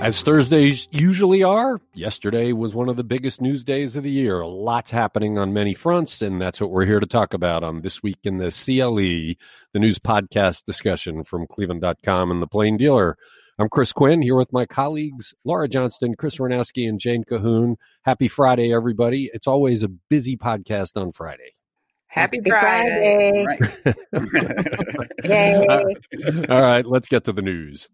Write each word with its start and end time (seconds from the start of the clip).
As 0.00 0.22
Thursdays 0.22 0.86
usually 0.92 1.42
are, 1.42 1.80
yesterday 1.92 2.52
was 2.52 2.72
one 2.72 2.88
of 2.88 2.96
the 2.96 3.02
biggest 3.02 3.40
news 3.40 3.64
days 3.64 3.96
of 3.96 4.04
the 4.04 4.10
year. 4.10 4.46
Lots 4.46 4.92
happening 4.92 5.38
on 5.38 5.52
many 5.52 5.74
fronts, 5.74 6.22
and 6.22 6.40
that's 6.40 6.60
what 6.60 6.70
we're 6.70 6.84
here 6.84 7.00
to 7.00 7.06
talk 7.06 7.34
about 7.34 7.64
on 7.64 7.82
This 7.82 8.00
Week 8.00 8.18
in 8.22 8.38
the 8.38 8.50
CLE, 8.50 9.34
the 9.72 9.78
news 9.78 9.98
podcast 9.98 10.64
discussion 10.64 11.24
from 11.24 11.48
Cleveland.com 11.48 12.30
and 12.30 12.40
the 12.40 12.46
Plain 12.46 12.76
Dealer. 12.76 13.18
I'm 13.58 13.68
Chris 13.68 13.92
Quinn 13.92 14.22
here 14.22 14.36
with 14.36 14.52
my 14.52 14.66
colleagues 14.66 15.34
Laura 15.44 15.66
Johnston, 15.66 16.14
Chris 16.14 16.38
Wernowsky, 16.38 16.88
and 16.88 17.00
Jane 17.00 17.24
Kahoun. 17.24 17.74
Happy 18.02 18.28
Friday, 18.28 18.72
everybody. 18.72 19.30
It's 19.34 19.48
always 19.48 19.82
a 19.82 19.88
busy 19.88 20.36
podcast 20.36 20.96
on 20.96 21.10
Friday. 21.10 21.54
Happy 22.06 22.40
Friday. 22.46 23.44
Right. 23.46 23.96
Yay. 25.24 25.66
All 26.48 26.62
right, 26.62 26.86
let's 26.86 27.08
get 27.08 27.24
to 27.24 27.32
the 27.32 27.42
news. 27.42 27.88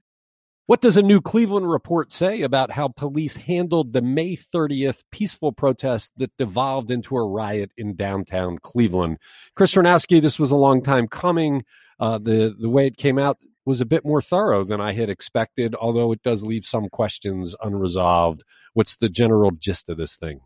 What 0.66 0.80
does 0.80 0.96
a 0.96 1.02
new 1.02 1.20
Cleveland 1.20 1.70
report 1.70 2.10
say 2.10 2.40
about 2.40 2.70
how 2.70 2.88
police 2.88 3.36
handled 3.36 3.92
the 3.92 4.00
May 4.00 4.34
30th 4.34 5.02
peaceful 5.10 5.52
protest 5.52 6.10
that 6.16 6.34
devolved 6.38 6.90
into 6.90 7.16
a 7.16 7.28
riot 7.28 7.70
in 7.76 7.96
downtown 7.96 8.58
Cleveland? 8.62 9.18
Chris 9.54 9.74
Wernowsky, 9.74 10.22
this 10.22 10.38
was 10.38 10.52
a 10.52 10.56
long 10.56 10.82
time 10.82 11.06
coming. 11.06 11.64
Uh, 12.00 12.16
the 12.16 12.56
the 12.58 12.70
way 12.70 12.86
it 12.86 12.96
came 12.96 13.18
out 13.18 13.36
was 13.66 13.82
a 13.82 13.86
bit 13.86 14.06
more 14.06 14.22
thorough 14.22 14.64
than 14.64 14.80
I 14.80 14.94
had 14.94 15.10
expected, 15.10 15.74
although 15.74 16.12
it 16.12 16.22
does 16.22 16.42
leave 16.42 16.64
some 16.64 16.88
questions 16.88 17.54
unresolved. 17.62 18.42
What's 18.72 18.96
the 18.96 19.10
general 19.10 19.50
gist 19.50 19.90
of 19.90 19.98
this 19.98 20.16
thing? 20.16 20.40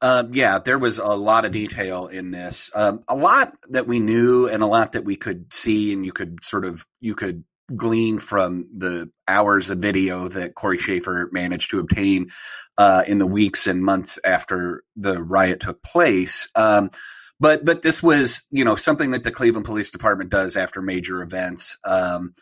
Um, 0.00 0.32
yeah, 0.32 0.60
there 0.60 0.78
was 0.78 1.00
a 1.00 1.06
lot 1.06 1.44
of 1.44 1.50
detail 1.50 2.06
in 2.06 2.30
this. 2.30 2.70
Um, 2.72 3.02
a 3.08 3.16
lot 3.16 3.52
that 3.70 3.88
we 3.88 3.98
knew 3.98 4.46
and 4.46 4.62
a 4.62 4.66
lot 4.66 4.92
that 4.92 5.04
we 5.04 5.16
could 5.16 5.52
see 5.52 5.92
and 5.92 6.06
you 6.06 6.12
could 6.12 6.42
sort 6.44 6.64
of 6.64 6.86
you 7.00 7.16
could 7.16 7.42
glean 7.74 8.18
from 8.18 8.68
the 8.76 9.10
hours 9.26 9.70
of 9.70 9.78
video 9.78 10.28
that 10.28 10.54
Cory 10.54 10.78
Shaffer 10.78 11.28
managed 11.32 11.70
to 11.70 11.80
obtain 11.80 12.30
uh, 12.78 13.04
in 13.06 13.18
the 13.18 13.26
weeks 13.26 13.66
and 13.66 13.82
months 13.82 14.18
after 14.24 14.84
the 14.94 15.22
riot 15.22 15.60
took 15.60 15.82
place. 15.82 16.48
Um, 16.54 16.90
but 17.40 17.64
but 17.64 17.82
this 17.82 18.02
was 18.02 18.44
you 18.50 18.64
know 18.64 18.76
something 18.76 19.10
that 19.10 19.24
the 19.24 19.30
Cleveland 19.30 19.66
Police 19.66 19.90
Department 19.90 20.30
does 20.30 20.56
after 20.56 20.80
major 20.80 21.22
events. 21.22 21.78
Um, 21.84 22.34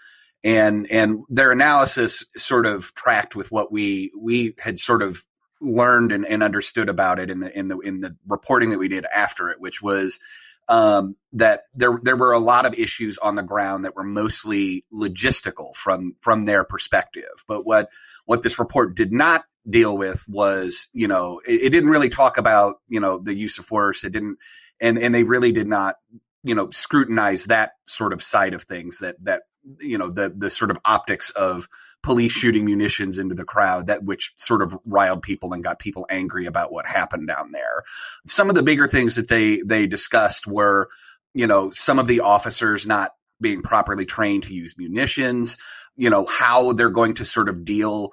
and 0.45 0.87
and 0.91 1.25
their 1.31 1.51
analysis 1.51 2.25
sort 2.37 2.67
of 2.67 2.95
tracked 2.95 3.35
with 3.35 3.51
what 3.51 3.73
we 3.73 4.13
we 4.17 4.55
had 4.59 4.79
sort 4.79 5.03
of 5.03 5.25
learned 5.61 6.13
and, 6.13 6.27
and 6.27 6.43
understood 6.43 6.89
about 6.89 7.19
it 7.19 7.31
in 7.31 7.41
the 7.41 7.59
in 7.59 7.69
the 7.69 7.79
in 7.79 8.01
the 8.01 8.15
reporting 8.29 8.71
that 8.71 8.79
we 8.79 8.89
did 8.89 9.07
after 9.13 9.49
it, 9.49 9.59
which 9.59 9.83
was 9.83 10.21
um, 10.69 11.17
that 11.33 11.63
there 11.75 11.99
there 12.03 12.17
were 12.17 12.33
a 12.33 12.39
lot 12.39 12.67
of 12.67 12.75
issues 12.75 13.19
on 13.19 13.35
the 13.35 13.43
ground 13.43 13.85
that 13.85 13.97
were 13.97 14.05
mostly 14.05 14.85
logistical 14.93 15.75
from 15.75 16.17
from 16.21 16.45
their 16.45 16.65
perspective. 16.65 17.45
But 17.47 17.67
what 17.67 17.91
what 18.27 18.43
this 18.43 18.59
report 18.59 18.95
did 18.95 19.13
not 19.13 19.45
deal 19.69 19.97
with 19.97 20.27
was, 20.29 20.89
you 20.93 21.09
know, 21.09 21.41
it, 21.47 21.63
it 21.63 21.71
didn't 21.71 21.91
really 21.91 22.09
talk 22.09 22.39
about, 22.39 22.77
you 22.89 23.01
know, 23.01 23.19
the 23.19 23.35
use 23.35 23.59
of 23.59 23.67
force. 23.67 24.05
It 24.05 24.13
didn't, 24.13 24.39
and 24.81 24.99
and 24.99 25.15
they 25.15 25.25
really 25.25 25.53
did 25.53 25.69
not, 25.69 25.97
you 26.43 26.55
know, 26.55 26.71
scrutinize 26.71 27.47
that 27.47 27.73
sort 27.87 28.13
of 28.13 28.23
side 28.23 28.55
of 28.55 28.63
things. 28.63 28.99
That 28.99 29.17
that 29.25 29.43
you 29.81 29.99
know 29.99 30.11
the 30.11 30.33
the 30.35 30.51
sort 30.51 30.71
of 30.71 30.79
optics 30.85 31.31
of 31.31 31.69
police 32.05 32.33
shooting 32.33 32.67
munitions 32.67 33.19
into 33.19 33.35
the 33.35 33.47
crowd 33.47 33.87
that 33.87 34.05
which 34.05 34.35
sort 34.37 34.61
of 34.61 34.77
riled 34.85 35.23
people 35.23 35.55
and 35.55 35.65
got 35.65 35.79
people 35.79 36.07
angry 36.11 36.45
about 36.45 36.71
what 36.71 36.85
happened 36.85 37.27
down 37.27 37.51
there. 37.51 37.83
Some 38.27 38.51
of 38.51 38.55
the 38.55 38.63
bigger 38.63 38.87
things 38.87 39.17
that 39.17 39.29
they 39.29 39.63
they 39.63 39.87
discussed 39.87 40.47
were, 40.47 40.91
you 41.33 41.47
know, 41.47 41.71
some 41.71 41.99
of 41.99 42.07
the 42.07 42.21
officers 42.21 42.87
not 42.87 43.15
being 43.41 43.63
properly 43.63 44.05
trained 44.05 44.43
to 44.43 44.55
use 44.55 44.77
munitions, 44.77 45.57
you 45.97 46.11
know, 46.11 46.27
how 46.27 46.73
they're 46.73 46.91
going 46.91 47.15
to 47.15 47.25
sort 47.25 47.49
of 47.49 47.65
deal 47.65 48.11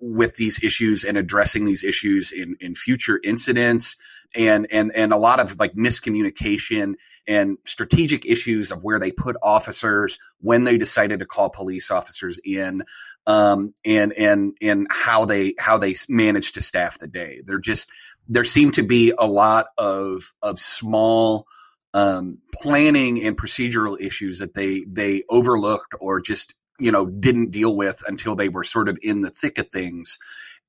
with 0.00 0.34
these 0.34 0.62
issues 0.62 1.04
and 1.04 1.16
addressing 1.16 1.64
these 1.64 1.84
issues 1.84 2.32
in 2.32 2.56
in 2.60 2.74
future 2.74 3.20
incidents 3.22 3.96
and 4.34 4.66
and 4.72 4.90
and 4.94 5.12
a 5.12 5.16
lot 5.16 5.38
of 5.38 5.58
like 5.60 5.74
miscommunication 5.74 6.94
and 7.26 7.58
strategic 7.64 8.26
issues 8.26 8.70
of 8.70 8.82
where 8.82 8.98
they 8.98 9.12
put 9.12 9.36
officers 9.42 10.18
when 10.40 10.64
they 10.64 10.78
decided 10.78 11.20
to 11.20 11.26
call 11.26 11.50
police 11.50 11.90
officers 11.90 12.38
in 12.44 12.82
um, 13.26 13.74
and 13.84 14.12
and 14.12 14.56
and 14.60 14.86
how 14.90 15.24
they 15.24 15.54
how 15.58 15.78
they 15.78 15.94
manage 16.08 16.52
to 16.52 16.60
staff 16.60 16.98
the 16.98 17.06
day. 17.06 17.42
There 17.44 17.58
just 17.58 17.88
there 18.28 18.44
seem 18.44 18.72
to 18.72 18.82
be 18.82 19.12
a 19.16 19.26
lot 19.26 19.66
of 19.78 20.32
of 20.42 20.58
small 20.58 21.46
um, 21.92 22.38
planning 22.54 23.22
and 23.24 23.36
procedural 23.36 24.00
issues 24.00 24.38
that 24.38 24.54
they 24.54 24.84
they 24.88 25.24
overlooked 25.28 25.94
or 26.00 26.20
just 26.20 26.54
you 26.78 26.92
know 26.92 27.06
didn't 27.06 27.50
deal 27.50 27.74
with 27.74 28.02
until 28.06 28.36
they 28.36 28.48
were 28.48 28.64
sort 28.64 28.88
of 28.88 28.98
in 29.02 29.20
the 29.20 29.30
thick 29.30 29.58
of 29.58 29.68
things, 29.70 30.18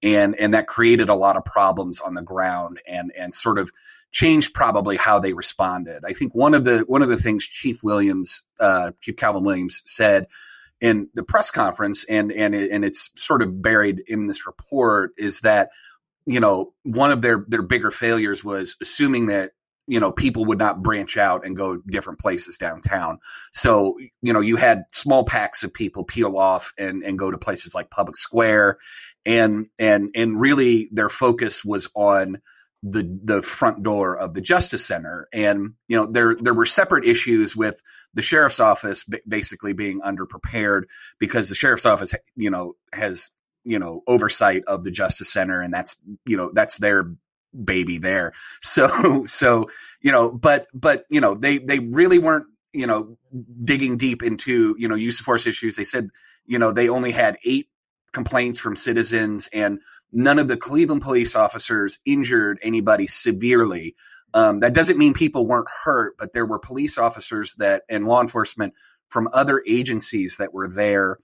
and 0.04 0.36
and 0.36 0.54
that 0.54 0.68
created 0.68 1.10
a 1.10 1.16
lot 1.16 1.38
of 1.38 1.46
problems 1.46 2.00
on 2.00 2.14
the 2.14 2.22
ground 2.24 2.80
and 2.88 3.12
and 3.18 3.34
sort 3.34 3.60
of 3.60 3.72
changed 4.12 4.54
probably 4.54 4.98
how 4.98 5.20
they 5.20 5.34
responded. 5.34 6.04
I 6.06 6.14
think 6.14 6.36
one 6.36 6.54
of 6.54 6.66
the 6.66 6.80
one 6.80 7.02
of 7.02 7.10
the 7.10 7.18
things 7.18 7.46
Chief 7.46 7.84
Williams, 7.84 8.44
uh, 8.60 8.92
Chief 9.00 9.16
Calvin 9.16 9.44
Williams 9.44 9.82
said 9.86 10.28
in 10.80 11.10
the 11.14 11.24
press 11.24 11.52
conference, 11.52 12.04
and 12.06 12.32
and 12.32 12.54
it, 12.54 12.72
and 12.72 12.84
it's 12.84 13.10
sort 13.16 13.42
of 13.42 13.62
buried 13.62 14.04
in 14.08 14.28
this 14.28 14.46
report, 14.46 15.12
is 15.18 15.42
that 15.42 15.70
you 16.26 16.40
know 16.40 16.74
one 16.84 17.12
of 17.12 17.22
their 17.22 17.46
their 17.48 17.62
bigger 17.62 17.92
failures 17.92 18.44
was 18.44 18.76
assuming 18.82 19.28
that 19.28 19.52
you 19.88 20.00
know 20.00 20.12
people 20.12 20.46
would 20.46 20.60
not 20.60 20.84
branch 20.84 21.18
out 21.18 21.46
and 21.46 21.56
go 21.56 21.78
different 21.78 22.20
places 22.20 22.58
downtown. 22.58 23.20
So 23.54 23.98
you 24.22 24.34
know 24.34 24.42
you 24.42 24.58
had 24.58 24.84
small 24.92 25.24
packs 25.24 25.64
of 25.64 25.74
people 25.74 26.04
peel 26.04 26.38
off 26.38 26.74
and 26.78 27.04
and 27.04 27.18
go 27.18 27.32
to 27.32 27.38
places 27.38 27.74
like 27.74 27.90
Public 27.90 28.18
Square, 28.18 28.78
and 29.26 29.68
and 29.80 30.12
and 30.16 30.40
really 30.40 30.90
their 30.92 31.10
focus 31.10 31.64
was 31.64 31.90
on 31.96 32.42
the 32.84 33.20
the 33.24 33.42
front 33.42 33.84
door 33.84 34.18
of 34.18 34.34
the 34.34 34.42
Justice 34.42 34.86
Center, 34.86 35.28
and 35.32 35.74
you 35.88 35.98
know 35.98 36.06
there 36.06 36.36
there 36.40 36.54
were 36.54 36.66
separate 36.66 37.06
issues 37.06 37.56
with 37.56 37.82
the 38.14 38.22
sheriff's 38.22 38.60
office 38.60 39.06
basically 39.28 39.74
being 39.74 40.02
underprepared 40.02 40.84
because 41.20 41.50
the 41.50 41.56
sheriff's 41.56 41.86
office, 41.86 42.14
you 42.36 42.50
know, 42.50 42.76
has, 42.94 43.32
you 43.64 43.80
know, 43.80 44.02
oversight 44.08 44.64
of 44.68 44.84
the 44.84 44.92
justice 44.92 45.32
center 45.32 45.62
and 45.62 45.74
that's, 45.74 45.96
you 46.26 46.36
know, 46.36 46.52
that's 46.54 46.78
their 46.78 47.14
baby 47.64 47.98
there. 47.98 48.34
So, 48.62 49.26
so, 49.26 49.70
you 50.02 50.12
know, 50.12 50.32
but, 50.32 50.68
but, 50.74 51.06
you 51.10 51.22
know, 51.22 51.36
they, 51.36 51.58
they 51.58 51.80
really 51.80 52.20
weren't, 52.20 52.48
you 52.74 52.88
know, 52.88 53.18
digging 53.64 53.98
deep 53.98 54.24
into, 54.24 54.76
you 54.78 54.88
know, 54.88 54.96
use 54.96 55.20
of 55.20 55.26
force 55.26 55.46
issues. 55.46 55.76
They 55.76 55.84
said, 55.84 56.10
you 56.46 56.60
know, 56.60 56.72
they 56.72 56.90
only 56.90 57.12
had 57.12 57.38
eight 57.46 57.70
complaints 58.14 58.60
from 58.60 58.76
citizens 58.76 59.48
and 59.54 59.80
none 60.12 60.40
of 60.40 60.48
the 60.48 60.58
Cleveland 60.58 61.02
police 61.02 61.36
officers 61.36 62.00
injured 62.06 62.60
anybody 62.62 63.08
severely. 63.08 63.96
Um, 64.34 64.62
that 64.62 64.74
doesn't 64.74 64.98
mean 64.98 65.14
people 65.14 65.46
weren't 65.46 65.70
hurt, 65.84 66.16
but 66.18 66.34
there 66.34 66.46
were 66.46 66.60
police 66.60 66.98
officers 66.98 67.56
that 67.56 67.84
and 67.90 68.06
law 68.06 68.22
enforcement 68.22 68.74
from 69.10 69.30
other 69.34 69.62
agencies 69.68 70.38
that 70.38 70.54
were 70.54 70.70
there 70.70 71.18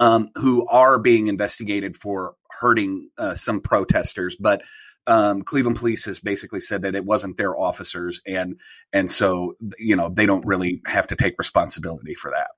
um, 0.00 0.30
who 0.36 0.66
are 0.66 0.98
being 0.98 1.28
investigated 1.28 1.96
for 1.96 2.34
hurting 2.50 3.10
uh, 3.18 3.34
some 3.34 3.60
protesters. 3.60 4.36
But 4.40 4.62
um, 5.06 5.42
Cleveland 5.42 5.76
police 5.76 6.06
has 6.06 6.18
basically 6.20 6.60
said 6.60 6.82
that 6.82 6.94
it 6.94 7.04
wasn't 7.04 7.36
their 7.36 7.58
officers, 7.58 8.22
and 8.26 8.58
and 8.92 9.10
so 9.10 9.56
you 9.78 9.96
know 9.96 10.08
they 10.08 10.26
don't 10.26 10.46
really 10.46 10.80
have 10.86 11.08
to 11.08 11.16
take 11.16 11.34
responsibility 11.38 12.14
for 12.14 12.30
that. 12.30 12.50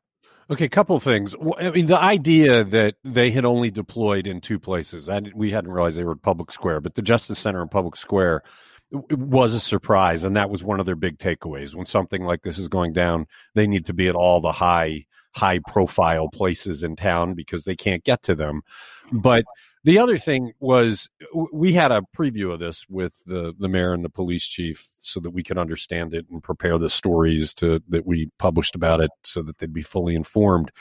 Okay, 0.49 0.67
a 0.67 0.69
couple 0.69 0.99
things. 1.01 1.35
I 1.59 1.71
mean, 1.71 1.87
the 1.87 1.99
idea 1.99 2.63
that 2.63 2.95
they 3.03 3.33
had 3.33 3.45
only 3.45 3.71
deployed 3.71 4.29
in 4.29 4.41
two 4.41 4.61
places, 4.61 5.09
and 5.09 5.33
we 5.35 5.51
hadn't 5.51 5.73
realized 5.73 5.99
they 5.99 6.05
were 6.05 6.15
Public 6.15 6.53
Square, 6.53 6.83
but 6.83 6.95
the 6.95 7.03
Justice 7.03 7.41
Center 7.41 7.61
and 7.61 7.71
Public 7.71 7.97
Square 7.97 8.43
was 8.93 9.55
a 9.55 9.61
surprise, 9.61 10.23
and 10.23 10.37
that 10.37 10.49
was 10.49 10.63
one 10.63 10.79
of 10.79 10.87
their 10.87 10.95
big 10.95 11.19
takeaways. 11.19 11.75
When 11.75 11.85
something 11.85 12.23
like 12.23 12.43
this 12.43 12.59
is 12.59 12.69
going 12.69 12.93
down, 12.93 13.27
they 13.55 13.67
need 13.67 13.87
to 13.87 13.93
be 13.93 14.07
at 14.07 14.15
all 14.15 14.41
the 14.41 14.53
high 14.53 15.07
high 15.35 15.59
profile 15.67 16.29
places 16.29 16.83
in 16.83 16.97
town 16.97 17.35
because 17.35 17.65
they 17.65 17.77
can't 17.77 18.05
get 18.05 18.23
to 18.23 18.35
them. 18.35 18.63
But 19.13 19.45
the 19.87 20.01
other 20.01 20.19
thing 20.19 20.53
was 20.59 21.09
we 21.53 21.73
had 21.73 21.93
a 21.93 22.03
preview 22.15 22.53
of 22.53 22.59
this 22.59 22.85
with 22.89 23.13
the 23.25 23.55
the 23.57 23.69
mayor 23.69 23.93
and 23.93 24.05
the 24.05 24.11
police 24.11 24.45
chief 24.45 24.89
so 24.99 25.21
that 25.21 25.31
we 25.31 25.45
could 25.45 25.57
understand 25.57 26.13
it 26.13 26.27
and 26.29 26.43
prepare 26.43 26.77
the 26.77 26.91
stories 26.91 27.55
to 27.55 27.81
that 27.89 28.05
we 28.05 28.29
published 28.41 28.75
about 28.75 29.01
it 29.01 29.13
so 29.23 29.43
that 29.43 29.59
they'd 29.59 29.73
be 29.73 29.83
fully 29.83 30.17
informed. 30.17 30.73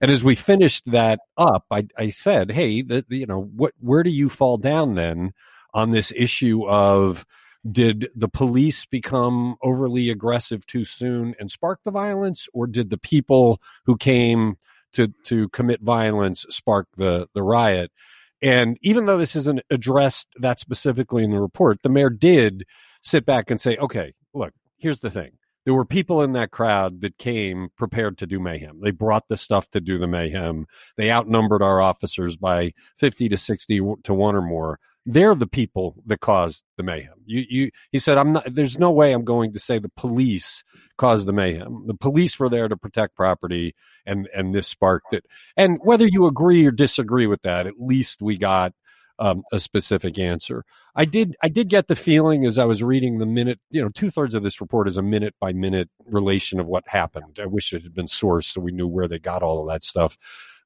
And 0.00 0.10
as 0.10 0.24
we 0.24 0.34
finished 0.34 0.82
that 0.90 1.20
up, 1.36 1.64
I, 1.70 1.86
I 1.96 2.10
said, 2.10 2.50
"Hey, 2.50 2.82
the, 2.82 3.04
the, 3.08 3.18
you 3.18 3.26
know, 3.26 3.40
what? 3.54 3.72
Where 3.78 4.02
do 4.02 4.10
you 4.10 4.28
fall 4.28 4.56
down 4.56 4.96
then 4.96 5.32
on 5.72 5.92
this 5.92 6.12
issue 6.16 6.66
of 6.66 7.24
did 7.70 8.08
the 8.16 8.28
police 8.28 8.84
become 8.84 9.54
overly 9.62 10.10
aggressive 10.10 10.66
too 10.66 10.84
soon 10.84 11.36
and 11.38 11.52
spark 11.52 11.84
the 11.84 11.92
violence, 11.92 12.48
or 12.52 12.66
did 12.66 12.90
the 12.90 12.98
people 12.98 13.60
who 13.84 13.96
came 13.96 14.56
to 14.94 15.06
to 15.26 15.48
commit 15.50 15.82
violence 15.82 16.44
spark 16.48 16.88
the 16.96 17.28
the 17.32 17.44
riot? 17.44 17.92
And 18.42 18.78
even 18.82 19.06
though 19.06 19.18
this 19.18 19.36
isn't 19.36 19.60
addressed 19.70 20.28
that 20.36 20.60
specifically 20.60 21.24
in 21.24 21.30
the 21.30 21.40
report, 21.40 21.78
the 21.82 21.88
mayor 21.88 22.10
did 22.10 22.64
sit 23.02 23.26
back 23.26 23.50
and 23.50 23.60
say, 23.60 23.76
"Okay, 23.76 24.14
look, 24.34 24.52
here's 24.78 25.00
the 25.00 25.10
thing: 25.10 25.32
there 25.64 25.74
were 25.74 25.84
people 25.84 26.22
in 26.22 26.32
that 26.32 26.50
crowd 26.50 27.00
that 27.02 27.18
came 27.18 27.68
prepared 27.76 28.18
to 28.18 28.26
do 28.26 28.40
mayhem. 28.40 28.80
They 28.80 28.90
brought 28.92 29.28
the 29.28 29.36
stuff 29.36 29.70
to 29.70 29.80
do 29.80 29.98
the 29.98 30.06
mayhem. 30.06 30.66
They 30.96 31.10
outnumbered 31.10 31.62
our 31.62 31.80
officers 31.82 32.36
by 32.36 32.72
50 32.96 33.28
to 33.28 33.36
60 33.36 33.80
to 34.04 34.14
one 34.14 34.34
or 34.36 34.42
more. 34.42 34.78
They're 35.06 35.34
the 35.34 35.46
people 35.46 36.02
that 36.06 36.20
caused 36.20 36.62
the 36.76 36.82
mayhem. 36.82 37.14
You, 37.24 37.44
you, 37.48 37.70
he 37.90 37.98
said, 37.98 38.18
I'm 38.18 38.34
not, 38.34 38.52
there's 38.52 38.78
no 38.78 38.90
way 38.90 39.12
I'm 39.12 39.24
going 39.24 39.52
to 39.54 39.58
say 39.58 39.78
the 39.78 39.88
police 39.88 40.62
caused 40.98 41.26
the 41.26 41.32
mayhem. 41.32 41.84
The 41.86 41.94
police 41.94 42.38
were 42.38 42.50
there 42.50 42.68
to 42.68 42.76
protect 42.76 43.16
property 43.16 43.74
and, 44.04 44.28
and 44.34 44.54
this 44.54 44.68
sparked 44.68 45.12
it. 45.12 45.24
And 45.56 45.78
whether 45.82 46.06
you 46.06 46.26
agree 46.26 46.66
or 46.66 46.70
disagree 46.70 47.26
with 47.26 47.42
that, 47.42 47.66
at 47.66 47.74
least 47.80 48.20
we 48.20 48.36
got 48.36 48.72
um, 49.20 49.42
a 49.52 49.60
specific 49.60 50.18
answer. 50.18 50.64
I 50.96 51.04
did 51.04 51.36
I 51.42 51.48
did 51.48 51.68
get 51.68 51.88
the 51.88 51.94
feeling 51.94 52.46
as 52.46 52.58
I 52.58 52.64
was 52.64 52.82
reading 52.82 53.18
the 53.18 53.26
minute, 53.26 53.60
you 53.70 53.82
know, 53.82 53.90
two 53.90 54.10
thirds 54.10 54.34
of 54.34 54.42
this 54.42 54.60
report 54.60 54.88
is 54.88 54.96
a 54.96 55.02
minute 55.02 55.34
by 55.38 55.52
minute 55.52 55.90
relation 56.06 56.58
of 56.58 56.66
what 56.66 56.88
happened. 56.88 57.38
I 57.40 57.46
wish 57.46 57.72
it 57.72 57.82
had 57.82 57.94
been 57.94 58.06
sourced 58.06 58.52
so 58.52 58.62
we 58.62 58.72
knew 58.72 58.88
where 58.88 59.06
they 59.06 59.18
got 59.18 59.42
all 59.42 59.60
of 59.60 59.68
that 59.68 59.84
stuff. 59.84 60.16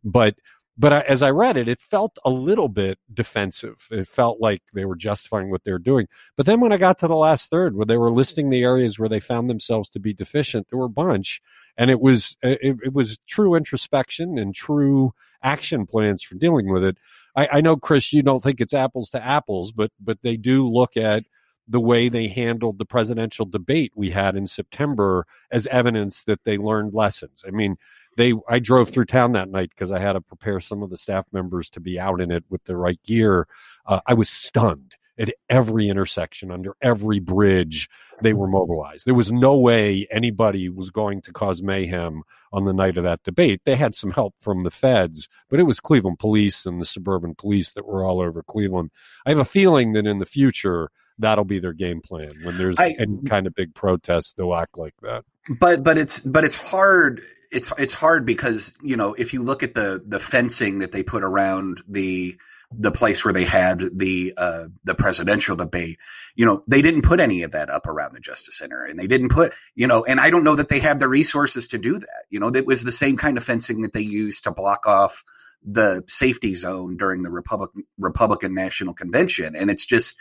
But 0.04 0.36
but 0.76 0.92
I, 0.92 1.00
as 1.00 1.22
I 1.22 1.30
read 1.30 1.56
it, 1.56 1.68
it 1.68 1.80
felt 1.80 2.18
a 2.24 2.30
little 2.30 2.68
bit 2.68 2.98
defensive. 3.12 3.86
It 3.90 4.08
felt 4.08 4.40
like 4.40 4.62
they 4.72 4.84
were 4.84 4.96
justifying 4.96 5.50
what 5.50 5.64
they 5.64 5.72
were 5.72 5.78
doing. 5.78 6.08
But 6.36 6.46
then 6.46 6.60
when 6.60 6.72
I 6.72 6.78
got 6.78 6.98
to 6.98 7.08
the 7.08 7.14
last 7.14 7.50
third, 7.50 7.76
where 7.76 7.86
they 7.86 7.96
were 7.96 8.10
listing 8.10 8.50
the 8.50 8.64
areas 8.64 8.98
where 8.98 9.08
they 9.08 9.20
found 9.20 9.48
themselves 9.48 9.88
to 9.90 10.00
be 10.00 10.12
deficient, 10.12 10.68
there 10.70 10.78
were 10.78 10.86
a 10.86 10.90
bunch, 10.90 11.40
and 11.76 11.90
it 11.90 12.00
was 12.00 12.36
uh, 12.44 12.56
it, 12.60 12.76
it 12.86 12.92
was 12.92 13.18
true 13.26 13.54
introspection 13.54 14.36
and 14.36 14.54
true 14.54 15.12
action 15.42 15.86
plans 15.86 16.22
for 16.22 16.34
dealing 16.34 16.72
with 16.72 16.82
it. 16.82 16.96
I, 17.36 17.48
I 17.52 17.60
know, 17.60 17.76
Chris, 17.76 18.12
you 18.12 18.22
don't 18.22 18.42
think 18.42 18.60
it's 18.60 18.74
apples 18.74 19.10
to 19.10 19.24
apples, 19.24 19.70
but 19.70 19.92
but 20.00 20.22
they 20.22 20.36
do 20.36 20.68
look 20.68 20.96
at 20.96 21.24
the 21.66 21.80
way 21.80 22.08
they 22.08 22.28
handled 22.28 22.78
the 22.78 22.84
presidential 22.84 23.46
debate 23.46 23.92
we 23.94 24.10
had 24.10 24.36
in 24.36 24.46
September 24.46 25.26
as 25.50 25.66
evidence 25.68 26.22
that 26.24 26.44
they 26.44 26.58
learned 26.58 26.92
lessons. 26.92 27.42
I 27.46 27.50
mean, 27.50 27.76
they 28.16 28.34
I 28.48 28.58
drove 28.58 28.90
through 28.90 29.06
town 29.06 29.32
that 29.32 29.50
night 29.50 29.70
because 29.70 29.92
I 29.92 29.98
had 29.98 30.12
to 30.12 30.20
prepare 30.20 30.60
some 30.60 30.82
of 30.82 30.90
the 30.90 30.96
staff 30.96 31.26
members 31.32 31.70
to 31.70 31.80
be 31.80 31.98
out 31.98 32.20
in 32.20 32.30
it 32.30 32.44
with 32.48 32.64
the 32.64 32.76
right 32.76 33.00
gear. 33.04 33.46
Uh, 33.86 34.00
I 34.06 34.14
was 34.14 34.28
stunned 34.28 34.94
at 35.18 35.32
every 35.48 35.88
intersection, 35.88 36.50
under 36.50 36.74
every 36.82 37.20
bridge, 37.20 37.88
they 38.20 38.32
were 38.32 38.48
mobilized. 38.48 39.06
There 39.06 39.14
was 39.14 39.30
no 39.30 39.56
way 39.56 40.06
anybody 40.10 40.68
was 40.68 40.90
going 40.90 41.20
to 41.22 41.32
cause 41.32 41.62
mayhem 41.62 42.22
on 42.52 42.64
the 42.64 42.72
night 42.72 42.96
of 42.96 43.04
that 43.04 43.22
debate. 43.22 43.60
They 43.64 43.76
had 43.76 43.94
some 43.94 44.10
help 44.10 44.34
from 44.40 44.64
the 44.64 44.70
feds, 44.70 45.28
but 45.48 45.60
it 45.60 45.64
was 45.64 45.80
Cleveland 45.80 46.18
police 46.18 46.66
and 46.66 46.80
the 46.80 46.86
suburban 46.86 47.34
police 47.34 47.72
that 47.72 47.86
were 47.86 48.04
all 48.04 48.20
over 48.20 48.42
Cleveland. 48.42 48.90
I 49.24 49.30
have 49.30 49.38
a 49.38 49.44
feeling 49.44 49.92
that 49.92 50.06
in 50.06 50.18
the 50.18 50.26
future, 50.26 50.90
that'll 51.18 51.44
be 51.44 51.60
their 51.60 51.72
game 51.72 52.00
plan. 52.00 52.32
When 52.42 52.58
there's 52.58 52.76
I, 52.78 52.94
any 52.98 53.22
kind 53.26 53.46
of 53.46 53.54
big 53.54 53.74
protest, 53.74 54.36
they'll 54.36 54.54
act 54.54 54.78
like 54.78 54.94
that. 55.02 55.24
But 55.60 55.82
but 55.82 55.98
it's 55.98 56.20
but 56.20 56.44
it's 56.44 56.56
hard. 56.56 57.20
It's 57.50 57.72
it's 57.78 57.94
hard 57.94 58.26
because 58.26 58.74
you 58.82 58.96
know 58.96 59.14
if 59.14 59.32
you 59.32 59.42
look 59.42 59.62
at 59.62 59.74
the 59.74 60.02
the 60.06 60.20
fencing 60.20 60.78
that 60.78 60.92
they 60.92 61.02
put 61.02 61.22
around 61.22 61.82
the 61.88 62.36
the 62.78 62.90
place 62.90 63.24
where 63.24 63.32
they 63.32 63.44
had 63.44 63.82
the 63.92 64.34
uh, 64.36 64.66
the 64.84 64.94
presidential 64.94 65.56
debate. 65.56 65.98
You 66.34 66.46
know, 66.46 66.62
they 66.66 66.82
didn't 66.82 67.02
put 67.02 67.20
any 67.20 67.42
of 67.42 67.52
that 67.52 67.70
up 67.70 67.86
around 67.86 68.14
the 68.14 68.20
Justice 68.20 68.58
Center, 68.58 68.84
and 68.84 68.98
they 68.98 69.06
didn't 69.06 69.28
put 69.30 69.52
you 69.74 69.86
know, 69.86 70.04
and 70.04 70.20
I 70.20 70.30
don't 70.30 70.44
know 70.44 70.56
that 70.56 70.68
they 70.68 70.80
have 70.80 70.98
the 70.98 71.08
resources 71.08 71.68
to 71.68 71.78
do 71.78 71.98
that. 71.98 72.24
You 72.30 72.40
know, 72.40 72.50
that 72.50 72.66
was 72.66 72.82
the 72.82 72.92
same 72.92 73.16
kind 73.16 73.36
of 73.36 73.44
fencing 73.44 73.82
that 73.82 73.92
they 73.92 74.00
used 74.00 74.44
to 74.44 74.50
block 74.50 74.86
off 74.86 75.24
the 75.64 76.04
safety 76.08 76.54
zone 76.54 76.96
during 76.96 77.22
the 77.22 77.30
Republican 77.30 77.84
Republican 77.98 78.54
National 78.54 78.94
Convention, 78.94 79.54
and 79.56 79.70
it's 79.70 79.86
just 79.86 80.16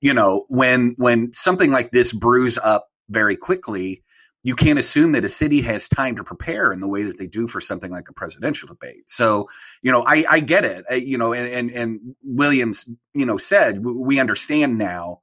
you 0.00 0.14
know 0.14 0.44
when 0.48 0.94
when 0.98 1.32
something 1.32 1.70
like 1.70 1.90
this 1.90 2.12
brews 2.12 2.58
up 2.58 2.88
very 3.08 3.36
quickly 3.36 4.02
you 4.44 4.54
can't 4.54 4.78
assume 4.78 5.12
that 5.12 5.24
a 5.24 5.28
city 5.28 5.60
has 5.62 5.88
time 5.88 6.16
to 6.16 6.24
prepare 6.24 6.72
in 6.72 6.80
the 6.80 6.88
way 6.88 7.02
that 7.02 7.18
they 7.18 7.26
do 7.26 7.48
for 7.48 7.60
something 7.60 7.90
like 7.90 8.08
a 8.08 8.12
presidential 8.12 8.68
debate. 8.68 9.08
So, 9.08 9.48
you 9.82 9.90
know, 9.90 10.04
I, 10.06 10.24
I 10.28 10.40
get 10.40 10.64
it, 10.64 10.84
I, 10.88 10.94
you 10.94 11.18
know, 11.18 11.32
and, 11.32 11.48
and, 11.48 11.70
and 11.70 12.14
Williams, 12.22 12.88
you 13.14 13.26
know, 13.26 13.36
said 13.36 13.84
we 13.84 14.20
understand 14.20 14.78
now 14.78 15.22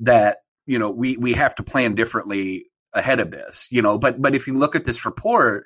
that, 0.00 0.38
you 0.66 0.78
know, 0.78 0.90
we, 0.90 1.16
we 1.16 1.34
have 1.34 1.54
to 1.54 1.62
plan 1.62 1.94
differently 1.94 2.66
ahead 2.92 3.20
of 3.20 3.30
this, 3.30 3.68
you 3.70 3.82
know, 3.82 3.98
but, 3.98 4.20
but 4.20 4.34
if 4.34 4.46
you 4.46 4.54
look 4.54 4.74
at 4.74 4.84
this 4.84 5.04
report, 5.04 5.64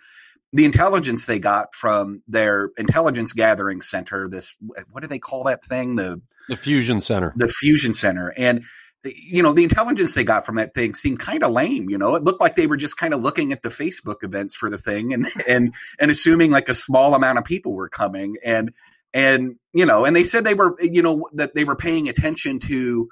the 0.52 0.64
intelligence 0.64 1.26
they 1.26 1.38
got 1.38 1.74
from 1.74 2.22
their 2.26 2.70
intelligence 2.76 3.32
gathering 3.32 3.80
center, 3.80 4.28
this, 4.28 4.56
what 4.90 5.02
do 5.02 5.06
they 5.06 5.18
call 5.18 5.44
that 5.44 5.64
thing? 5.64 5.94
The, 5.96 6.20
the 6.48 6.56
fusion 6.56 7.00
center, 7.00 7.32
the 7.36 7.48
fusion 7.48 7.94
center. 7.94 8.32
And, 8.36 8.64
you 9.04 9.42
know, 9.42 9.52
the 9.52 9.62
intelligence 9.62 10.14
they 10.14 10.24
got 10.24 10.44
from 10.44 10.56
that 10.56 10.74
thing 10.74 10.94
seemed 10.94 11.20
kind 11.20 11.44
of 11.44 11.52
lame. 11.52 11.88
You 11.88 11.98
know, 11.98 12.16
it 12.16 12.24
looked 12.24 12.40
like 12.40 12.56
they 12.56 12.66
were 12.66 12.76
just 12.76 12.96
kind 12.96 13.14
of 13.14 13.22
looking 13.22 13.52
at 13.52 13.62
the 13.62 13.68
Facebook 13.68 14.24
events 14.24 14.56
for 14.56 14.68
the 14.68 14.76
thing 14.76 15.14
and, 15.14 15.26
and, 15.46 15.72
and 16.00 16.10
assuming 16.10 16.50
like 16.50 16.68
a 16.68 16.74
small 16.74 17.14
amount 17.14 17.38
of 17.38 17.44
people 17.44 17.72
were 17.72 17.88
coming. 17.88 18.36
And, 18.44 18.72
and, 19.14 19.56
you 19.72 19.86
know, 19.86 20.04
and 20.04 20.16
they 20.16 20.24
said 20.24 20.44
they 20.44 20.54
were, 20.54 20.76
you 20.80 21.02
know, 21.02 21.28
that 21.34 21.54
they 21.54 21.64
were 21.64 21.76
paying 21.76 22.08
attention 22.08 22.58
to 22.60 23.08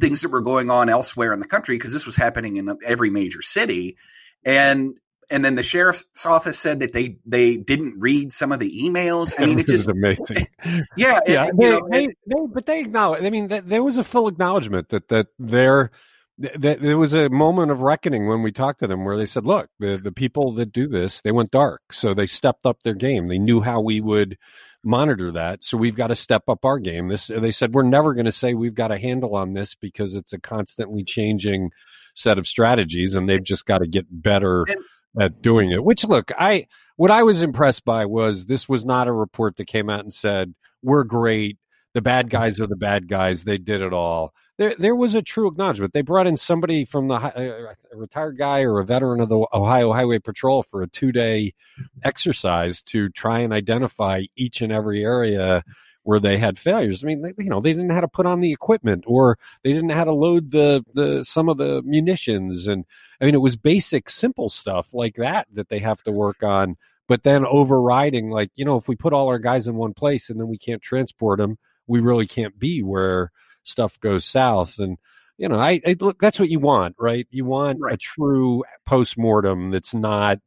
things 0.00 0.20
that 0.20 0.30
were 0.30 0.42
going 0.42 0.70
on 0.70 0.90
elsewhere 0.90 1.32
in 1.32 1.40
the 1.40 1.46
country 1.46 1.78
because 1.78 1.94
this 1.94 2.06
was 2.06 2.16
happening 2.16 2.58
in 2.58 2.76
every 2.84 3.08
major 3.08 3.40
city. 3.40 3.96
And, 4.44 4.96
and 5.30 5.44
then 5.44 5.54
the 5.54 5.62
sheriff's 5.62 6.04
office 6.26 6.58
said 6.58 6.80
that 6.80 6.92
they 6.92 7.18
they 7.26 7.56
didn't 7.56 7.98
read 7.98 8.32
some 8.32 8.52
of 8.52 8.60
the 8.60 8.82
emails. 8.82 9.34
I 9.38 9.46
mean, 9.46 9.58
it 9.58 9.68
just 9.68 9.88
amazing. 9.88 10.48
yeah, 10.96 11.20
yeah. 11.26 11.50
they, 11.56 11.70
know, 11.70 11.88
they, 11.90 12.06
they, 12.06 12.46
but 12.52 12.66
they 12.66 12.80
acknowledge. 12.80 13.22
I 13.22 13.30
mean, 13.30 13.48
there 13.48 13.82
was 13.82 13.98
a 13.98 14.04
full 14.04 14.28
acknowledgement 14.28 14.88
that 14.90 15.08
that 15.08 15.28
there 15.38 15.90
that 16.38 16.80
there 16.80 16.98
was 16.98 17.14
a 17.14 17.28
moment 17.28 17.70
of 17.70 17.80
reckoning 17.80 18.26
when 18.26 18.42
we 18.42 18.50
talked 18.50 18.80
to 18.80 18.86
them 18.86 19.04
where 19.04 19.16
they 19.16 19.26
said, 19.26 19.46
"Look, 19.46 19.70
the 19.78 19.98
the 20.02 20.12
people 20.12 20.52
that 20.54 20.72
do 20.72 20.88
this, 20.88 21.20
they 21.20 21.32
went 21.32 21.50
dark, 21.50 21.92
so 21.92 22.14
they 22.14 22.26
stepped 22.26 22.66
up 22.66 22.82
their 22.82 22.94
game. 22.94 23.28
They 23.28 23.38
knew 23.38 23.60
how 23.60 23.80
we 23.80 24.00
would." 24.00 24.38
monitor 24.86 25.32
that 25.32 25.64
so 25.64 25.78
we've 25.78 25.96
got 25.96 26.08
to 26.08 26.14
step 26.14 26.42
up 26.46 26.62
our 26.62 26.78
game 26.78 27.08
this 27.08 27.28
they 27.28 27.50
said 27.50 27.72
we're 27.72 27.82
never 27.82 28.12
going 28.12 28.26
to 28.26 28.30
say 28.30 28.52
we've 28.52 28.74
got 28.74 28.92
a 28.92 28.98
handle 28.98 29.34
on 29.34 29.54
this 29.54 29.74
because 29.74 30.14
it's 30.14 30.34
a 30.34 30.38
constantly 30.38 31.02
changing 31.02 31.70
set 32.14 32.38
of 32.38 32.46
strategies 32.46 33.14
and 33.14 33.28
they've 33.28 33.42
just 33.42 33.66
got 33.66 33.78
to 33.78 33.86
get 33.86 34.04
better 34.10 34.64
and, 34.68 34.76
at 35.18 35.42
doing 35.42 35.70
it. 35.70 35.84
Which 35.84 36.04
look, 36.04 36.30
I 36.38 36.66
what 36.96 37.10
I 37.10 37.22
was 37.22 37.42
impressed 37.42 37.84
by 37.84 38.06
was 38.06 38.46
this 38.46 38.68
was 38.68 38.84
not 38.84 39.08
a 39.08 39.12
report 39.12 39.56
that 39.56 39.66
came 39.66 39.90
out 39.90 40.00
and 40.00 40.12
said 40.12 40.54
we're 40.82 41.04
great. 41.04 41.58
The 41.94 42.02
bad 42.02 42.26
mm-hmm. 42.26 42.36
guys 42.36 42.60
are 42.60 42.66
the 42.66 42.76
bad 42.76 43.08
guys. 43.08 43.44
They 43.44 43.58
did 43.58 43.80
it 43.80 43.92
all. 43.92 44.32
There, 44.56 44.74
there 44.78 44.94
was 44.94 45.16
a 45.16 45.22
true 45.22 45.48
acknowledgement. 45.48 45.92
They 45.92 46.02
brought 46.02 46.28
in 46.28 46.36
somebody 46.36 46.84
from 46.84 47.08
the 47.08 47.14
uh, 47.14 47.28
uh 47.28 47.74
a 47.92 47.96
retired 47.96 48.38
guy 48.38 48.62
or 48.62 48.78
a 48.78 48.84
veteran 48.84 49.20
of 49.20 49.28
the 49.28 49.46
Ohio 49.52 49.92
Highway 49.92 50.20
Patrol 50.20 50.62
for 50.62 50.82
a 50.82 50.88
two 50.88 51.12
day 51.12 51.54
mm-hmm. 51.78 51.98
exercise 52.04 52.82
to 52.84 53.08
try 53.10 53.40
and 53.40 53.52
identify 53.52 54.24
each 54.36 54.60
and 54.60 54.72
every 54.72 55.04
area 55.04 55.64
where 56.04 56.20
they 56.20 56.38
had 56.38 56.58
failures. 56.58 57.02
I 57.02 57.08
mean, 57.08 57.22
they, 57.22 57.32
you 57.38 57.50
know, 57.50 57.60
they 57.60 57.72
didn't 57.72 57.88
know 57.88 57.94
how 57.94 58.00
to 58.00 58.08
put 58.08 58.26
on 58.26 58.40
the 58.40 58.52
equipment 58.52 59.04
or 59.06 59.38
they 59.62 59.72
didn't 59.72 59.88
know 59.88 59.94
how 59.94 60.04
to 60.04 60.12
load 60.12 60.52
the, 60.52 60.84
the, 60.94 61.24
some 61.24 61.48
of 61.48 61.58
the 61.58 61.82
munitions. 61.82 62.68
And 62.68 62.84
I 63.20 63.24
mean, 63.24 63.34
it 63.34 63.38
was 63.38 63.56
basic, 63.56 64.08
simple 64.08 64.48
stuff 64.48 64.94
like 64.94 65.16
that 65.16 65.48
that 65.54 65.68
they 65.68 65.80
have 65.80 66.02
to 66.04 66.12
work 66.12 66.42
on. 66.42 66.76
But 67.06 67.22
then 67.22 67.44
overriding, 67.44 68.30
like, 68.30 68.50
you 68.54 68.64
know, 68.64 68.76
if 68.76 68.88
we 68.88 68.96
put 68.96 69.12
all 69.12 69.28
our 69.28 69.38
guys 69.38 69.66
in 69.66 69.74
one 69.74 69.92
place 69.92 70.30
and 70.30 70.40
then 70.40 70.48
we 70.48 70.56
can't 70.56 70.80
transport 70.80 71.38
them, 71.38 71.58
we 71.86 72.00
really 72.00 72.26
can't 72.26 72.58
be 72.58 72.82
where 72.82 73.30
stuff 73.62 74.00
goes 74.00 74.24
south. 74.24 74.78
And, 74.78 74.96
you 75.36 75.48
know, 75.48 75.58
I, 75.58 75.80
I 75.86 75.96
look, 76.00 76.18
that's 76.18 76.40
what 76.40 76.48
you 76.48 76.60
want, 76.60 76.96
right? 76.98 77.26
You 77.30 77.44
want 77.44 77.80
right. 77.80 77.94
a 77.94 77.96
true 77.96 78.64
post 78.86 79.18
mortem 79.18 79.70
that's 79.70 79.94
not, 79.94 80.38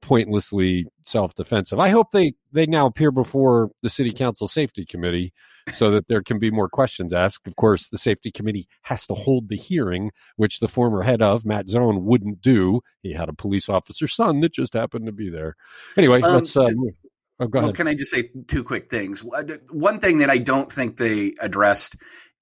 pointlessly 0.00 0.86
self-defensive. 1.04 1.78
I 1.78 1.88
hope 1.88 2.12
they 2.12 2.34
they 2.52 2.66
now 2.66 2.86
appear 2.86 3.10
before 3.10 3.70
the 3.82 3.90
city 3.90 4.12
council 4.12 4.48
safety 4.48 4.84
committee 4.84 5.32
so 5.72 5.90
that 5.90 6.08
there 6.08 6.22
can 6.22 6.38
be 6.38 6.50
more 6.50 6.68
questions 6.68 7.12
asked. 7.12 7.46
Of 7.46 7.56
course, 7.56 7.88
the 7.88 7.98
safety 7.98 8.30
committee 8.30 8.68
has 8.82 9.06
to 9.06 9.14
hold 9.14 9.48
the 9.48 9.56
hearing, 9.56 10.10
which 10.36 10.60
the 10.60 10.68
former 10.68 11.02
head 11.02 11.20
of 11.20 11.44
Matt 11.44 11.68
Zone 11.68 12.04
wouldn't 12.04 12.40
do. 12.40 12.80
He 13.02 13.12
had 13.12 13.28
a 13.28 13.34
police 13.34 13.68
officer 13.68 14.08
son 14.08 14.40
that 14.40 14.52
just 14.52 14.72
happened 14.72 15.06
to 15.06 15.12
be 15.12 15.30
there. 15.30 15.56
Anyway, 15.96 16.22
um, 16.22 16.34
let's. 16.34 16.56
Uh, 16.56 16.68
oh, 17.40 17.46
go 17.46 17.58
well, 17.58 17.64
ahead. 17.64 17.76
Can 17.76 17.88
I 17.88 17.94
just 17.94 18.10
say 18.10 18.30
two 18.46 18.64
quick 18.64 18.90
things? 18.90 19.22
One 19.70 20.00
thing 20.00 20.18
that 20.18 20.30
I 20.30 20.38
don't 20.38 20.72
think 20.72 20.96
they 20.96 21.34
addressed 21.40 21.96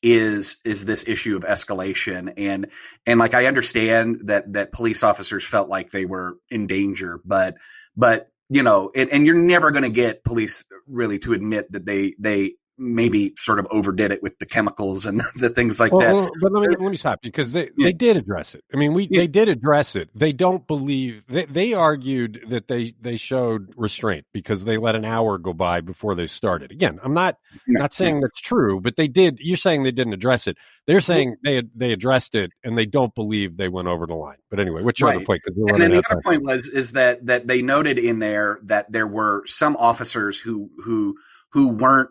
is 0.07 0.59
is 0.65 0.85
this 0.85 1.05
issue 1.05 1.35
of 1.35 1.43
escalation. 1.43 2.33
And 2.37 2.69
and 3.07 3.19
like 3.19 3.35
I 3.35 3.47
understand 3.47 4.21
that 4.27 4.53
that 4.53 4.71
police 4.71 5.03
officers 5.03 5.43
felt 5.43 5.69
like 5.69 5.91
they 5.91 6.05
were 6.05 6.37
in 6.49 6.69
danger, 6.69 7.21
but 7.25 7.57
but 7.97 8.31
you 8.49 8.63
know, 8.63 8.93
and, 8.95 9.11
and 9.11 9.27
you're 9.27 9.35
never 9.35 9.73
going 9.73 9.83
to 9.83 9.89
get 9.89 10.23
police 10.23 10.65
really 10.87 11.19
to 11.19 11.33
admit 11.33 11.73
that 11.73 11.85
they 11.85 12.15
they 12.21 12.55
maybe 12.79 13.33
sort 13.37 13.59
of 13.59 13.67
overdid 13.71 14.11
it 14.13 14.23
with 14.23 14.39
the 14.39 14.47
chemicals 14.47 15.07
and 15.07 15.21
the 15.37 15.49
things 15.49 15.81
like 15.81 15.93
well, 15.93 16.01
that. 16.01 16.15
Well, 16.15 16.31
but 16.41 16.53
let 16.53 16.69
me, 16.69 16.77
let 16.79 16.91
me 16.91 16.97
stop 16.97 17.21
because 17.23 17.53
they, 17.53 17.71
yeah. 17.77 17.87
they 17.87 17.93
did 17.93 18.17
address 18.17 18.55
it. 18.55 18.65
I 18.73 18.77
mean, 18.77 18.95
we 18.95 19.09
yeah. 19.11 19.21
they 19.21 19.27
did 19.27 19.49
address 19.49 19.97
it. 19.97 20.11
They 20.15 20.33
don't 20.33 20.67
believe 20.67 21.25
they, 21.29 21.47
they 21.47 21.73
argued 21.75 22.45
that 22.49 22.69
they 22.69 22.95
they 23.01 23.17
showed 23.17 23.73
restraint 23.77 24.27
because 24.33 24.65
they 24.65 24.77
let 24.79 24.95
an 24.95 25.05
hour 25.05 25.39
go 25.39 25.53
by 25.53 25.81
before 25.81 26.15
they 26.15 26.27
started. 26.27 26.71
Again, 26.71 27.01
I'm 27.03 27.15
not 27.15 27.39
yeah. 27.67 27.81
not 27.81 27.93
saying 27.93 28.21
that's 28.21 28.41
true, 28.41 28.81
but 28.81 28.97
they 28.97 29.09
did. 29.09 29.39
You're 29.41 29.57
saying 29.57 29.83
they 29.83 29.93
didn't 29.93 30.13
address 30.13 30.47
it. 30.47 30.57
They're 30.87 31.01
saying 31.01 31.37
they 31.45 31.63
they 31.75 31.93
addressed 31.93 32.35
it 32.35 32.53
and 32.63 32.77
they 32.77 32.87
don't 32.87 33.15
believe 33.15 33.57
they 33.57 33.69
went 33.69 33.89
over 33.89 34.07
the 34.07 34.15
line. 34.15 34.37
But 34.51 34.61
anyway, 34.61 34.83
what's 34.83 35.01
your 35.01 35.09
right. 35.09 35.17
other 35.17 35.25
point? 35.25 35.43
And 35.47 35.81
then 35.81 35.91
the 35.91 36.03
other 36.09 36.21
point 36.23 36.43
was 36.43 36.69
is 36.69 36.93
that 36.93 37.27
that 37.27 37.47
they 37.47 37.63
noted 37.63 37.99
in 37.99 38.19
there 38.19 38.61
that 38.65 38.91
there 38.93 39.07
were 39.07 39.45
some 39.47 39.77
officers 39.77 40.39
who 40.39 40.71
who 40.85 41.17
who 41.51 41.71
weren't 41.71 42.11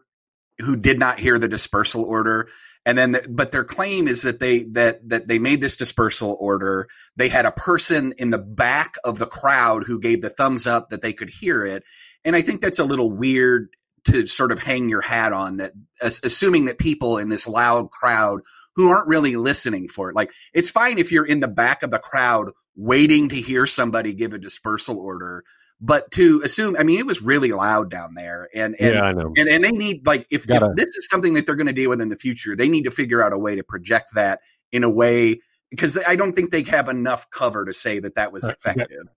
who 0.59 0.75
did 0.75 0.99
not 0.99 1.19
hear 1.19 1.37
the 1.37 1.47
dispersal 1.47 2.03
order. 2.03 2.49
And 2.85 2.97
then 2.97 3.13
the, 3.13 3.25
but 3.27 3.51
their 3.51 3.63
claim 3.63 4.07
is 4.07 4.21
that 4.23 4.39
they 4.39 4.63
that 4.73 5.09
that 5.09 5.27
they 5.27 5.39
made 5.39 5.59
this 5.59 5.75
dispersal 5.75 6.37
order. 6.39 6.87
They 7.15 7.29
had 7.29 7.45
a 7.45 7.51
person 7.51 8.13
in 8.17 8.29
the 8.29 8.37
back 8.37 8.95
of 9.03 9.17
the 9.17 9.25
crowd 9.25 9.83
who 9.85 9.99
gave 9.99 10.21
the 10.21 10.29
thumbs 10.29 10.67
up 10.67 10.89
that 10.89 11.01
they 11.01 11.13
could 11.13 11.29
hear 11.29 11.65
it. 11.65 11.83
And 12.23 12.35
i 12.35 12.41
think 12.41 12.61
that's 12.61 12.79
a 12.79 12.85
little 12.85 13.11
weird 13.11 13.69
to 14.05 14.27
sort 14.27 14.51
of 14.51 14.59
hang 14.59 14.87
your 14.87 15.01
hat 15.01 15.33
on 15.33 15.57
that 15.57 15.73
as, 16.01 16.21
assuming 16.23 16.65
that 16.65 16.77
people 16.77 17.17
in 17.17 17.29
this 17.29 17.47
loud 17.47 17.89
crowd 17.89 18.41
who 18.75 18.89
aren't 18.89 19.07
really 19.07 19.35
listening 19.35 19.87
for 19.87 20.09
it. 20.09 20.15
Like 20.15 20.31
it's 20.53 20.69
fine 20.69 20.99
if 20.99 21.11
you're 21.11 21.25
in 21.25 21.39
the 21.39 21.47
back 21.47 21.81
of 21.81 21.91
the 21.91 21.99
crowd 21.99 22.51
waiting 22.75 23.29
to 23.29 23.35
hear 23.35 23.65
somebody 23.65 24.13
give 24.13 24.33
a 24.33 24.37
dispersal 24.37 24.99
order 24.99 25.43
but 25.81 26.11
to 26.11 26.41
assume, 26.43 26.75
I 26.79 26.83
mean, 26.83 26.99
it 26.99 27.05
was 27.05 27.21
really 27.21 27.51
loud 27.51 27.91
down 27.91 28.13
there, 28.15 28.49
and 28.53 28.75
and 28.79 28.95
yeah, 28.95 29.01
I 29.01 29.11
know. 29.11 29.33
and, 29.35 29.49
and 29.49 29.63
they 29.63 29.71
need 29.71 30.05
like 30.05 30.25
if, 30.29 30.49
if 30.49 30.63
this 30.75 30.89
is 30.89 31.07
something 31.11 31.33
that 31.33 31.45
they're 31.45 31.55
going 31.55 31.67
to 31.67 31.73
deal 31.73 31.89
with 31.89 32.01
in 32.01 32.09
the 32.09 32.15
future, 32.15 32.55
they 32.55 32.69
need 32.69 32.83
to 32.83 32.91
figure 32.91 33.23
out 33.23 33.33
a 33.33 33.37
way 33.37 33.55
to 33.55 33.63
project 33.63 34.11
that 34.15 34.39
in 34.71 34.83
a 34.83 34.89
way 34.89 35.41
because 35.69 35.97
I 36.05 36.15
don't 36.15 36.33
think 36.33 36.51
they 36.51 36.63
have 36.63 36.87
enough 36.87 37.29
cover 37.29 37.65
to 37.65 37.73
say 37.73 37.99
that 37.99 38.15
that 38.15 38.31
was 38.31 38.45
uh, 38.45 38.51
effective. 38.51 39.07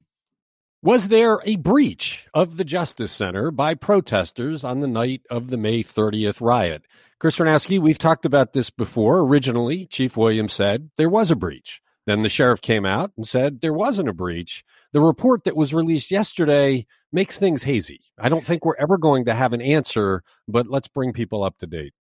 Was 0.83 1.09
there 1.09 1.41
a 1.45 1.57
breach 1.57 2.27
of 2.35 2.57
the 2.57 2.65
Justice 2.65 3.13
Center 3.13 3.51
by 3.51 3.75
protesters 3.75 4.63
on 4.63 4.81
the 4.81 4.87
night 4.87 5.23
of 5.29 5.51
the 5.51 5.57
May 5.57 5.83
30th 5.83 6.41
riot? 6.41 6.83
Chris 7.19 7.37
Wernowsky, 7.37 7.81
we've 7.81 7.99
talked 7.99 8.25
about 8.25 8.53
this 8.53 8.71
before. 8.71 9.19
Originally, 9.19 9.87
Chief 9.87 10.17
Williams 10.17 10.53
said 10.53 10.91
there 10.97 11.09
was 11.09 11.33
a 11.33 11.37
breach. 11.37 11.81
Then 12.07 12.23
the 12.23 12.29
sheriff 12.29 12.61
came 12.61 12.87
out 12.87 13.11
and 13.17 13.27
said 13.27 13.61
there 13.61 13.73
wasn't 13.73 14.09
a 14.09 14.15
breach 14.15 14.65
the 14.93 15.01
report 15.01 15.45
that 15.45 15.57
was 15.57 15.75
released 15.75 16.11
yesterday 16.11 16.87
makes 17.13 17.39
things 17.39 17.63
hazy. 17.63 18.01
I 18.19 18.29
don't 18.29 18.45
think 18.45 18.65
we're 18.65 18.77
ever 18.77 18.99
going 18.99 19.27
to 19.27 19.35
have 19.35 19.53
an 19.53 19.61
answer, 19.61 20.23
but 20.47 20.69
let's 20.69 20.89
bring 20.89 21.13
people 21.13 21.45
up 21.45 21.59
to 21.59 21.67
date. 21.67 21.95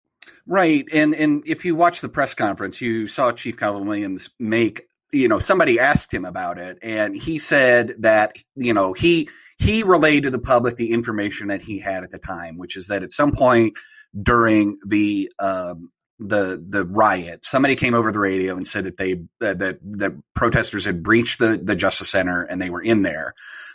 Right. 0.45 0.85
And 0.91 1.13
and 1.15 1.43
if 1.45 1.65
you 1.65 1.75
watch 1.75 2.01
the 2.01 2.09
press 2.09 2.33
conference, 2.33 2.81
you 2.81 3.07
saw 3.07 3.31
Chief 3.31 3.57
Calvin 3.57 3.87
Williams 3.87 4.29
make, 4.39 4.87
you 5.11 5.27
know, 5.27 5.39
somebody 5.39 5.79
asked 5.79 6.13
him 6.13 6.25
about 6.25 6.57
it 6.57 6.79
and 6.81 7.15
he 7.15 7.39
said 7.39 7.95
that, 7.99 8.33
you 8.55 8.73
know, 8.73 8.93
he 8.93 9.29
he 9.57 9.83
relayed 9.83 10.23
to 10.23 10.29
the 10.29 10.39
public 10.39 10.75
the 10.75 10.91
information 10.91 11.47
that 11.47 11.61
he 11.61 11.79
had 11.79 12.03
at 12.03 12.11
the 12.11 12.19
time, 12.19 12.57
which 12.57 12.75
is 12.75 12.87
that 12.87 13.03
at 13.03 13.11
some 13.11 13.31
point 13.31 13.77
during 14.21 14.77
the 14.85 15.31
um, 15.39 15.91
the 16.19 16.63
the 16.65 16.85
riot. 16.85 17.45
Somebody 17.45 17.75
came 17.75 17.93
over 17.93 18.11
the 18.11 18.19
radio 18.19 18.55
and 18.55 18.67
said 18.67 18.85
that 18.85 18.97
they 18.97 19.13
uh, 19.13 19.53
that 19.53 19.79
the 19.83 20.21
protesters 20.33 20.85
had 20.85 21.03
breached 21.03 21.39
the 21.39 21.59
the 21.61 21.75
Justice 21.75 22.09
Center 22.09 22.43
and 22.43 22.61
they 22.61 22.69
were 22.69 22.81
in 22.81 23.01
there. 23.01 23.33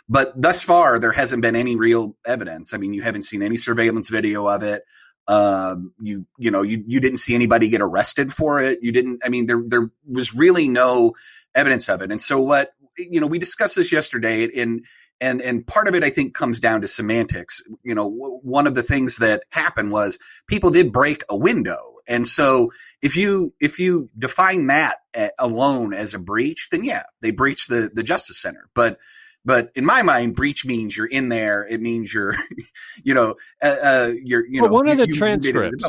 But 0.09 0.39
thus 0.39 0.63
far, 0.63 0.99
there 0.99 1.13
hasn't 1.13 1.41
been 1.41 1.55
any 1.55 1.75
real 1.75 2.17
evidence. 2.25 2.73
I 2.73 2.77
mean, 2.77 2.93
you 2.93 3.01
haven't 3.01 3.23
seen 3.23 3.41
any 3.41 3.55
surveillance 3.55 4.09
video 4.09 4.47
of 4.47 4.63
it. 4.63 4.83
Um, 5.25 5.93
you 6.01 6.25
you 6.37 6.51
know 6.51 6.61
you 6.61 6.83
you 6.85 6.99
didn't 6.99 7.19
see 7.19 7.33
anybody 7.33 7.69
get 7.69 7.81
arrested 7.81 8.33
for 8.33 8.59
it. 8.59 8.79
You 8.81 8.91
didn't. 8.91 9.21
I 9.23 9.29
mean, 9.29 9.45
there 9.45 9.61
there 9.65 9.89
was 10.09 10.35
really 10.35 10.67
no 10.67 11.13
evidence 11.55 11.87
of 11.87 12.01
it. 12.01 12.11
And 12.11 12.21
so 12.21 12.41
what 12.41 12.73
you 12.97 13.19
know, 13.19 13.27
we 13.27 13.39
discussed 13.39 13.75
this 13.75 13.91
yesterday 13.91 14.43
in 14.45 14.83
and 15.21 15.41
and 15.41 15.65
part 15.65 15.87
of 15.87 15.95
it 15.95 16.03
I 16.03 16.09
think 16.09 16.33
comes 16.33 16.59
down 16.59 16.81
to 16.81 16.87
semantics. 16.87 17.61
You 17.83 17.95
know, 17.95 18.09
w- 18.09 18.39
one 18.41 18.67
of 18.67 18.75
the 18.75 18.83
things 18.83 19.17
that 19.17 19.43
happened 19.49 19.91
was 19.91 20.17
people 20.47 20.71
did 20.71 20.91
break 20.91 21.23
a 21.29 21.37
window, 21.37 21.81
and 22.07 22.27
so 22.27 22.71
if 23.01 23.15
you 23.15 23.53
if 23.59 23.79
you 23.79 24.09
define 24.17 24.67
that 24.67 24.97
alone 25.39 25.93
as 25.93 26.13
a 26.13 26.19
breach, 26.19 26.69
then 26.71 26.83
yeah, 26.83 27.03
they 27.21 27.31
breached 27.31 27.69
the 27.69 27.89
the 27.93 28.03
Justice 28.03 28.41
Center, 28.41 28.69
but. 28.73 28.99
But 29.45 29.71
in 29.75 29.83
my 29.83 30.03
mind, 30.03 30.37
breach 30.37 30.63
means 30.63 30.95
you're 30.95 31.05
in 31.05 31.27
there. 31.27 31.67
It 31.69 31.81
means 31.81 32.13
you're, 32.13 32.33
you 33.03 33.13
know, 33.13 33.35
uh, 33.61 33.75
uh 33.83 34.11
you're, 34.23 34.47
you 34.47 34.61
but 34.61 34.67
know, 34.67 34.73
one 34.73 34.87
of 34.87 34.97
the 34.97 35.05
you, 35.05 35.15
transcripts. 35.15 35.83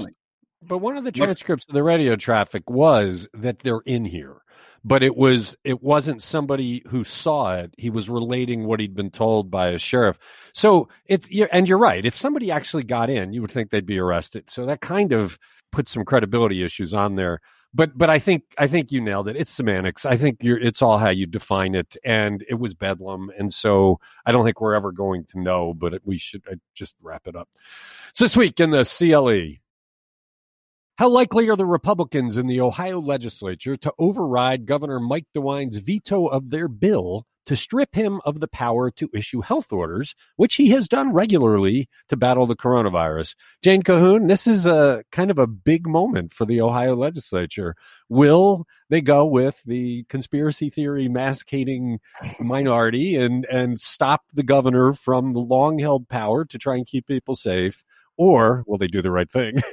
But 0.60 0.78
one 0.78 0.96
of 0.96 1.04
the 1.04 1.12
transcripts 1.12 1.62
What's, 1.62 1.70
of 1.70 1.74
the 1.74 1.84
radio 1.84 2.16
traffic 2.16 2.68
was 2.68 3.28
that 3.32 3.60
they're 3.60 3.82
in 3.86 4.06
here 4.06 4.38
but 4.84 5.02
it 5.02 5.16
was 5.16 5.56
it 5.64 5.82
wasn't 5.82 6.22
somebody 6.22 6.82
who 6.88 7.04
saw 7.04 7.54
it. 7.56 7.74
He 7.78 7.90
was 7.90 8.08
relating 8.08 8.66
what 8.66 8.80
he'd 8.80 8.94
been 8.94 9.10
told 9.10 9.50
by 9.50 9.68
a 9.68 9.78
sheriff. 9.78 10.18
So 10.52 10.88
it's 11.06 11.26
and 11.50 11.68
you're 11.68 11.78
right. 11.78 12.04
If 12.04 12.16
somebody 12.16 12.50
actually 12.50 12.84
got 12.84 13.10
in 13.10 13.32
you 13.32 13.40
would 13.40 13.50
think 13.50 13.70
they'd 13.70 13.86
be 13.86 13.98
arrested. 13.98 14.50
So 14.50 14.66
that 14.66 14.82
kind 14.82 15.12
of 15.12 15.38
puts 15.72 15.90
some 15.90 16.04
credibility 16.04 16.62
issues 16.62 16.92
on 16.92 17.16
there. 17.16 17.40
But 17.76 17.96
but 17.98 18.08
i 18.08 18.20
think 18.20 18.44
i 18.58 18.66
think 18.66 18.92
you 18.92 19.00
nailed 19.00 19.26
it. 19.26 19.36
It's 19.36 19.50
semantics. 19.50 20.04
I 20.04 20.16
think 20.16 20.42
you're 20.42 20.60
it's 20.60 20.82
all 20.82 20.98
how 20.98 21.08
you 21.08 21.26
define 21.26 21.74
it. 21.74 21.96
And 22.04 22.44
it 22.48 22.54
was 22.54 22.74
bedlam. 22.74 23.30
And 23.38 23.52
so 23.52 23.98
i 24.26 24.32
don't 24.32 24.44
think 24.44 24.60
we're 24.60 24.74
ever 24.74 24.92
going 24.92 25.24
to 25.30 25.40
know 25.40 25.72
but 25.72 25.94
we 26.04 26.18
should 26.18 26.42
uh, 26.50 26.56
just 26.74 26.94
wrap 27.02 27.26
it 27.26 27.34
up. 27.34 27.48
So 28.12 28.26
this 28.26 28.36
week 28.36 28.60
in 28.60 28.70
the 28.70 28.84
cle 28.84 29.63
how 30.96 31.08
likely 31.08 31.48
are 31.48 31.56
the 31.56 31.66
Republicans 31.66 32.36
in 32.36 32.46
the 32.46 32.60
Ohio 32.60 33.00
legislature 33.00 33.76
to 33.76 33.92
override 33.98 34.66
Governor 34.66 35.00
Mike 35.00 35.26
DeWine's 35.34 35.78
veto 35.78 36.26
of 36.26 36.50
their 36.50 36.68
bill 36.68 37.26
to 37.46 37.56
strip 37.56 37.94
him 37.94 38.20
of 38.24 38.40
the 38.40 38.48
power 38.48 38.90
to 38.92 39.10
issue 39.12 39.40
health 39.40 39.72
orders, 39.72 40.14
which 40.36 40.54
he 40.54 40.70
has 40.70 40.88
done 40.88 41.12
regularly 41.12 41.88
to 42.08 42.16
battle 42.16 42.46
the 42.46 42.56
coronavirus? 42.56 43.34
Jane 43.60 43.82
Kahoun, 43.82 44.28
this 44.28 44.46
is 44.46 44.66
a 44.66 45.02
kind 45.10 45.30
of 45.30 45.38
a 45.38 45.48
big 45.48 45.86
moment 45.86 46.32
for 46.32 46.46
the 46.46 46.60
Ohio 46.60 46.94
legislature. 46.94 47.74
Will 48.08 48.64
they 48.88 49.00
go 49.00 49.26
with 49.26 49.60
the 49.66 50.04
conspiracy 50.08 50.70
theory 50.70 51.08
masquerading 51.08 51.98
minority 52.38 53.16
and, 53.16 53.46
and 53.46 53.80
stop 53.80 54.22
the 54.32 54.44
governor 54.44 54.92
from 54.92 55.32
the 55.32 55.40
long 55.40 55.80
held 55.80 56.08
power 56.08 56.44
to 56.44 56.56
try 56.56 56.76
and 56.76 56.86
keep 56.86 57.06
people 57.06 57.34
safe? 57.34 57.84
Or 58.16 58.64
will 58.66 58.78
they 58.78 58.88
do 58.88 59.02
the 59.02 59.10
right 59.10 59.30
thing? 59.30 59.62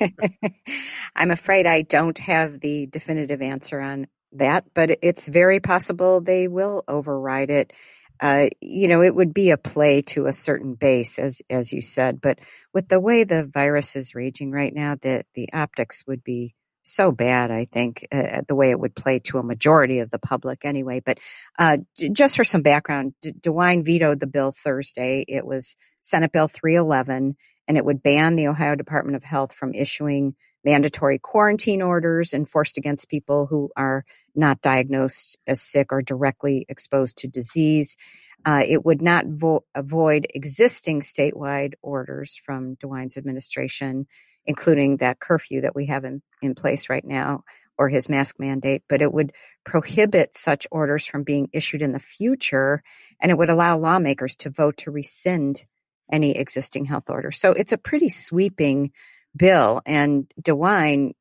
I'm 1.16 1.30
afraid 1.30 1.66
I 1.66 1.82
don't 1.82 2.18
have 2.18 2.60
the 2.60 2.86
definitive 2.86 3.42
answer 3.42 3.80
on 3.80 4.06
that, 4.32 4.64
but 4.74 4.98
it's 5.02 5.28
very 5.28 5.60
possible 5.60 6.20
they 6.20 6.48
will 6.48 6.84
override 6.88 7.50
it. 7.50 7.72
Uh, 8.20 8.48
you 8.60 8.88
know, 8.88 9.02
it 9.02 9.14
would 9.14 9.34
be 9.34 9.50
a 9.50 9.56
play 9.56 10.02
to 10.02 10.26
a 10.26 10.32
certain 10.32 10.74
base, 10.74 11.18
as 11.18 11.42
as 11.50 11.72
you 11.72 11.82
said, 11.82 12.20
but 12.20 12.38
with 12.72 12.88
the 12.88 13.00
way 13.00 13.24
the 13.24 13.44
virus 13.44 13.96
is 13.96 14.14
raging 14.14 14.52
right 14.52 14.74
now, 14.74 14.96
the 15.00 15.24
the 15.34 15.48
optics 15.52 16.04
would 16.06 16.22
be 16.22 16.54
so 16.84 17.12
bad. 17.12 17.50
I 17.50 17.64
think 17.64 18.06
uh, 18.12 18.42
the 18.46 18.54
way 18.54 18.70
it 18.70 18.78
would 18.78 18.94
play 18.94 19.18
to 19.20 19.38
a 19.38 19.42
majority 19.42 20.00
of 20.00 20.10
the 20.10 20.18
public, 20.18 20.64
anyway. 20.64 21.00
But 21.04 21.18
uh, 21.58 21.78
just 22.12 22.36
for 22.36 22.44
some 22.44 22.62
background, 22.62 23.14
D- 23.22 23.32
DeWine 23.32 23.84
vetoed 23.84 24.20
the 24.20 24.26
bill 24.28 24.52
Thursday. 24.52 25.24
It 25.26 25.46
was 25.46 25.76
Senate 26.00 26.32
Bill 26.32 26.48
311 26.48 27.36
and 27.68 27.76
it 27.76 27.84
would 27.84 28.02
ban 28.02 28.36
the 28.36 28.48
Ohio 28.48 28.74
Department 28.74 29.16
of 29.16 29.24
Health 29.24 29.52
from 29.52 29.74
issuing 29.74 30.34
mandatory 30.64 31.18
quarantine 31.18 31.82
orders 31.82 32.32
enforced 32.32 32.78
against 32.78 33.08
people 33.08 33.46
who 33.46 33.70
are 33.76 34.04
not 34.34 34.60
diagnosed 34.60 35.38
as 35.46 35.60
sick 35.60 35.92
or 35.92 36.02
directly 36.02 36.64
exposed 36.68 37.18
to 37.18 37.28
disease. 37.28 37.96
Uh, 38.44 38.62
it 38.66 38.84
would 38.84 39.02
not 39.02 39.26
vo- 39.26 39.64
avoid 39.74 40.26
existing 40.34 41.00
statewide 41.00 41.74
orders 41.82 42.40
from 42.44 42.76
DeWine's 42.76 43.16
administration, 43.16 44.06
including 44.46 44.98
that 44.98 45.20
curfew 45.20 45.60
that 45.60 45.74
we 45.74 45.86
have 45.86 46.04
in, 46.04 46.22
in 46.40 46.54
place 46.54 46.88
right 46.88 47.04
now 47.04 47.44
or 47.78 47.88
his 47.88 48.08
mask 48.08 48.38
mandate, 48.38 48.82
but 48.88 49.02
it 49.02 49.12
would 49.12 49.32
prohibit 49.64 50.36
such 50.36 50.66
orders 50.70 51.06
from 51.06 51.22
being 51.22 51.48
issued 51.52 51.82
in 51.82 51.92
the 51.92 51.98
future, 51.98 52.82
and 53.20 53.30
it 53.30 53.38
would 53.38 53.50
allow 53.50 53.78
lawmakers 53.78 54.36
to 54.36 54.50
vote 54.50 54.76
to 54.76 54.90
rescind 54.90 55.64
any 56.10 56.36
existing 56.36 56.84
health 56.84 57.08
order. 57.08 57.30
So 57.30 57.52
it's 57.52 57.72
a 57.72 57.78
pretty 57.78 58.08
sweeping 58.08 58.92
bill. 59.36 59.82
And 59.86 60.32
DeWine 60.40 61.12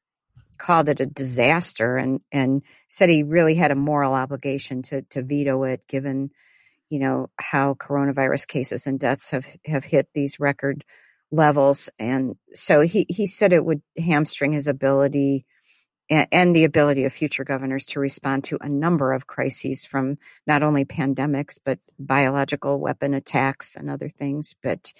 called 0.58 0.90
it 0.90 1.00
a 1.00 1.06
disaster 1.06 1.98
and, 1.98 2.22
and 2.32 2.62
said 2.88 3.10
he 3.10 3.24
really 3.24 3.56
had 3.56 3.72
a 3.72 3.76
moral 3.76 4.14
obligation 4.14 4.82
to, 4.84 5.02
to 5.04 5.24
veto 5.24 5.64
it 5.64 5.88
given, 5.88 6.30
you 6.90 7.00
know, 7.00 7.30
how 7.40 7.74
coronavirus 7.74 8.48
cases 8.48 8.86
and 8.86 9.00
deaths 9.00 9.32
have, 9.32 9.48
have 9.66 9.84
hit 9.84 10.08
these 10.14 10.40
record 10.40 10.84
levels. 11.32 11.90
And 11.98 12.36
so 12.54 12.82
he, 12.82 13.06
he 13.10 13.26
said 13.26 13.54
it 13.54 13.66
would 13.66 13.82
hamstring 13.98 14.54
his 14.54 14.68
ability 14.68 15.46
and 16.12 16.56
the 16.56 16.66
ability 16.66 17.06
of 17.06 17.14
future 17.14 17.46
governors 17.46 17.86
to 17.86 18.00
respond 18.00 18.44
to 18.44 18.58
a 18.60 18.68
number 18.70 19.14
of 19.14 19.28
crises 19.28 19.86
from 19.86 20.18
not 20.46 20.62
only 20.62 20.84
pandemics 20.86 21.60
but 21.64 21.80
biological 21.98 22.80
weapon 22.80 23.14
attacks 23.14 23.76
and 23.76 23.90
other 23.90 24.10
things 24.10 24.54
but 24.62 24.94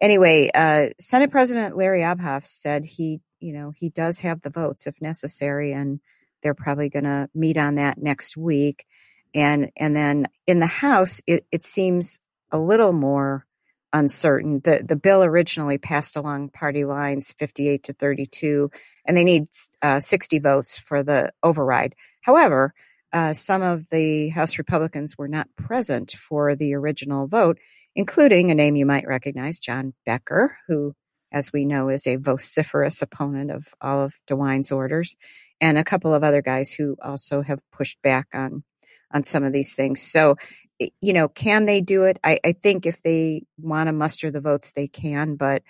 anyway, 0.00 0.50
uh, 0.54 0.88
Senate 0.98 1.30
President 1.30 1.76
Larry 1.76 2.00
Obhof 2.00 2.46
said 2.46 2.84
he, 2.84 3.20
you 3.40 3.52
know, 3.52 3.72
he 3.74 3.88
does 3.90 4.20
have 4.20 4.40
the 4.40 4.50
votes 4.50 4.86
if 4.86 5.00
necessary, 5.00 5.72
and 5.72 6.00
they're 6.42 6.54
probably 6.54 6.88
going 6.88 7.04
to 7.04 7.28
meet 7.34 7.56
on 7.56 7.76
that 7.76 7.98
next 7.98 8.36
week. 8.36 8.86
And 9.34 9.70
and 9.76 9.96
then 9.96 10.28
in 10.46 10.60
the 10.60 10.66
House, 10.66 11.22
it, 11.26 11.46
it 11.50 11.64
seems 11.64 12.20
a 12.50 12.58
little 12.58 12.92
more 12.92 13.46
uncertain. 13.94 14.60
The 14.62 14.84
the 14.86 14.96
bill 14.96 15.24
originally 15.24 15.78
passed 15.78 16.16
along 16.16 16.50
party 16.50 16.84
lines, 16.84 17.32
fifty 17.32 17.68
eight 17.68 17.84
to 17.84 17.94
thirty 17.94 18.26
two, 18.26 18.70
and 19.06 19.16
they 19.16 19.24
need 19.24 19.46
uh, 19.80 20.00
sixty 20.00 20.38
votes 20.40 20.76
for 20.76 21.02
the 21.02 21.32
override. 21.42 21.94
However, 22.20 22.74
uh, 23.12 23.32
some 23.32 23.62
of 23.62 23.88
the 23.90 24.28
House 24.30 24.58
Republicans 24.58 25.16
were 25.16 25.28
not 25.28 25.48
present 25.56 26.10
for 26.12 26.56
the 26.56 26.74
original 26.74 27.28
vote, 27.28 27.58
including 27.94 28.50
a 28.50 28.54
name 28.54 28.76
you 28.76 28.84
might 28.84 29.06
recognize, 29.06 29.60
John 29.60 29.94
Becker, 30.04 30.58
who, 30.66 30.94
as 31.32 31.52
we 31.52 31.64
know, 31.64 31.88
is 31.88 32.06
a 32.06 32.16
vociferous 32.16 33.00
opponent 33.02 33.52
of 33.52 33.68
all 33.80 34.02
of 34.02 34.14
DeWine's 34.26 34.72
orders, 34.72 35.16
and 35.60 35.78
a 35.78 35.84
couple 35.84 36.12
of 36.12 36.24
other 36.24 36.42
guys 36.42 36.72
who 36.72 36.96
also 37.00 37.42
have 37.42 37.60
pushed 37.70 38.02
back 38.02 38.26
on 38.34 38.64
on 39.12 39.22
some 39.22 39.44
of 39.44 39.52
these 39.52 39.76
things. 39.76 40.02
So, 40.02 40.34
you 40.78 41.12
know, 41.12 41.28
can 41.28 41.66
they 41.66 41.80
do 41.80 42.04
it? 42.04 42.18
I, 42.24 42.38
I 42.44 42.52
think 42.52 42.86
if 42.86 43.02
they 43.02 43.44
want 43.58 43.88
to 43.88 43.92
muster 43.92 44.30
the 44.30 44.40
votes, 44.40 44.72
they 44.72 44.88
can. 44.88 45.36
But, 45.36 45.62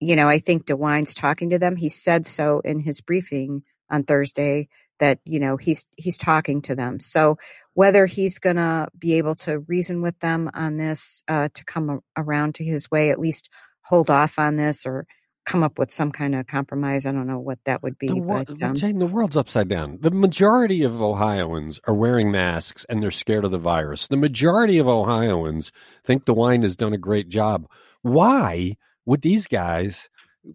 you 0.00 0.16
know, 0.16 0.28
I 0.28 0.38
think 0.38 0.66
DeWine's 0.66 1.14
talking 1.14 1.50
to 1.50 1.58
them. 1.58 1.76
He 1.76 1.88
said 1.88 2.26
so 2.26 2.60
in 2.60 2.80
his 2.80 3.00
briefing 3.00 3.62
on 3.90 4.04
Thursday 4.04 4.68
that 4.98 5.18
you 5.24 5.40
know 5.40 5.56
he's 5.56 5.86
he's 5.96 6.18
talking 6.18 6.62
to 6.62 6.74
them 6.74 7.00
so 7.00 7.38
whether 7.74 8.06
he's 8.06 8.38
going 8.38 8.56
to 8.56 8.88
be 8.98 9.14
able 9.14 9.34
to 9.34 9.58
reason 9.60 10.00
with 10.00 10.18
them 10.20 10.50
on 10.54 10.76
this 10.76 11.22
uh, 11.28 11.48
to 11.52 11.64
come 11.64 12.00
around 12.16 12.54
to 12.54 12.64
his 12.64 12.90
way 12.90 13.10
at 13.10 13.18
least 13.18 13.50
hold 13.82 14.10
off 14.10 14.38
on 14.38 14.56
this 14.56 14.86
or 14.86 15.06
come 15.46 15.62
up 15.62 15.78
with 15.78 15.90
some 15.90 16.12
kind 16.12 16.34
of 16.34 16.46
compromise. 16.46 17.06
I 17.06 17.12
don't 17.12 17.26
know 17.26 17.38
what 17.38 17.58
that 17.64 17.82
would 17.82 17.98
be 17.98 18.08
the, 18.08 18.20
but 18.20 18.62
um, 18.62 18.74
Jane, 18.74 18.98
the 18.98 19.06
world's 19.06 19.36
upside 19.36 19.68
down. 19.68 19.98
The 20.00 20.10
majority 20.10 20.82
of 20.82 21.00
ohioans 21.00 21.80
are 21.84 21.94
wearing 21.94 22.30
masks 22.30 22.84
and 22.88 23.02
they're 23.02 23.10
scared 23.10 23.44
of 23.44 23.52
the 23.52 23.58
virus. 23.58 24.08
The 24.08 24.16
majority 24.16 24.78
of 24.78 24.88
ohioans 24.88 25.72
think 26.04 26.24
DeWine 26.24 26.64
has 26.64 26.76
done 26.76 26.92
a 26.92 26.98
great 26.98 27.28
job. 27.28 27.68
Why 28.02 28.76
would 29.06 29.22
these 29.22 29.46
guys 29.46 30.10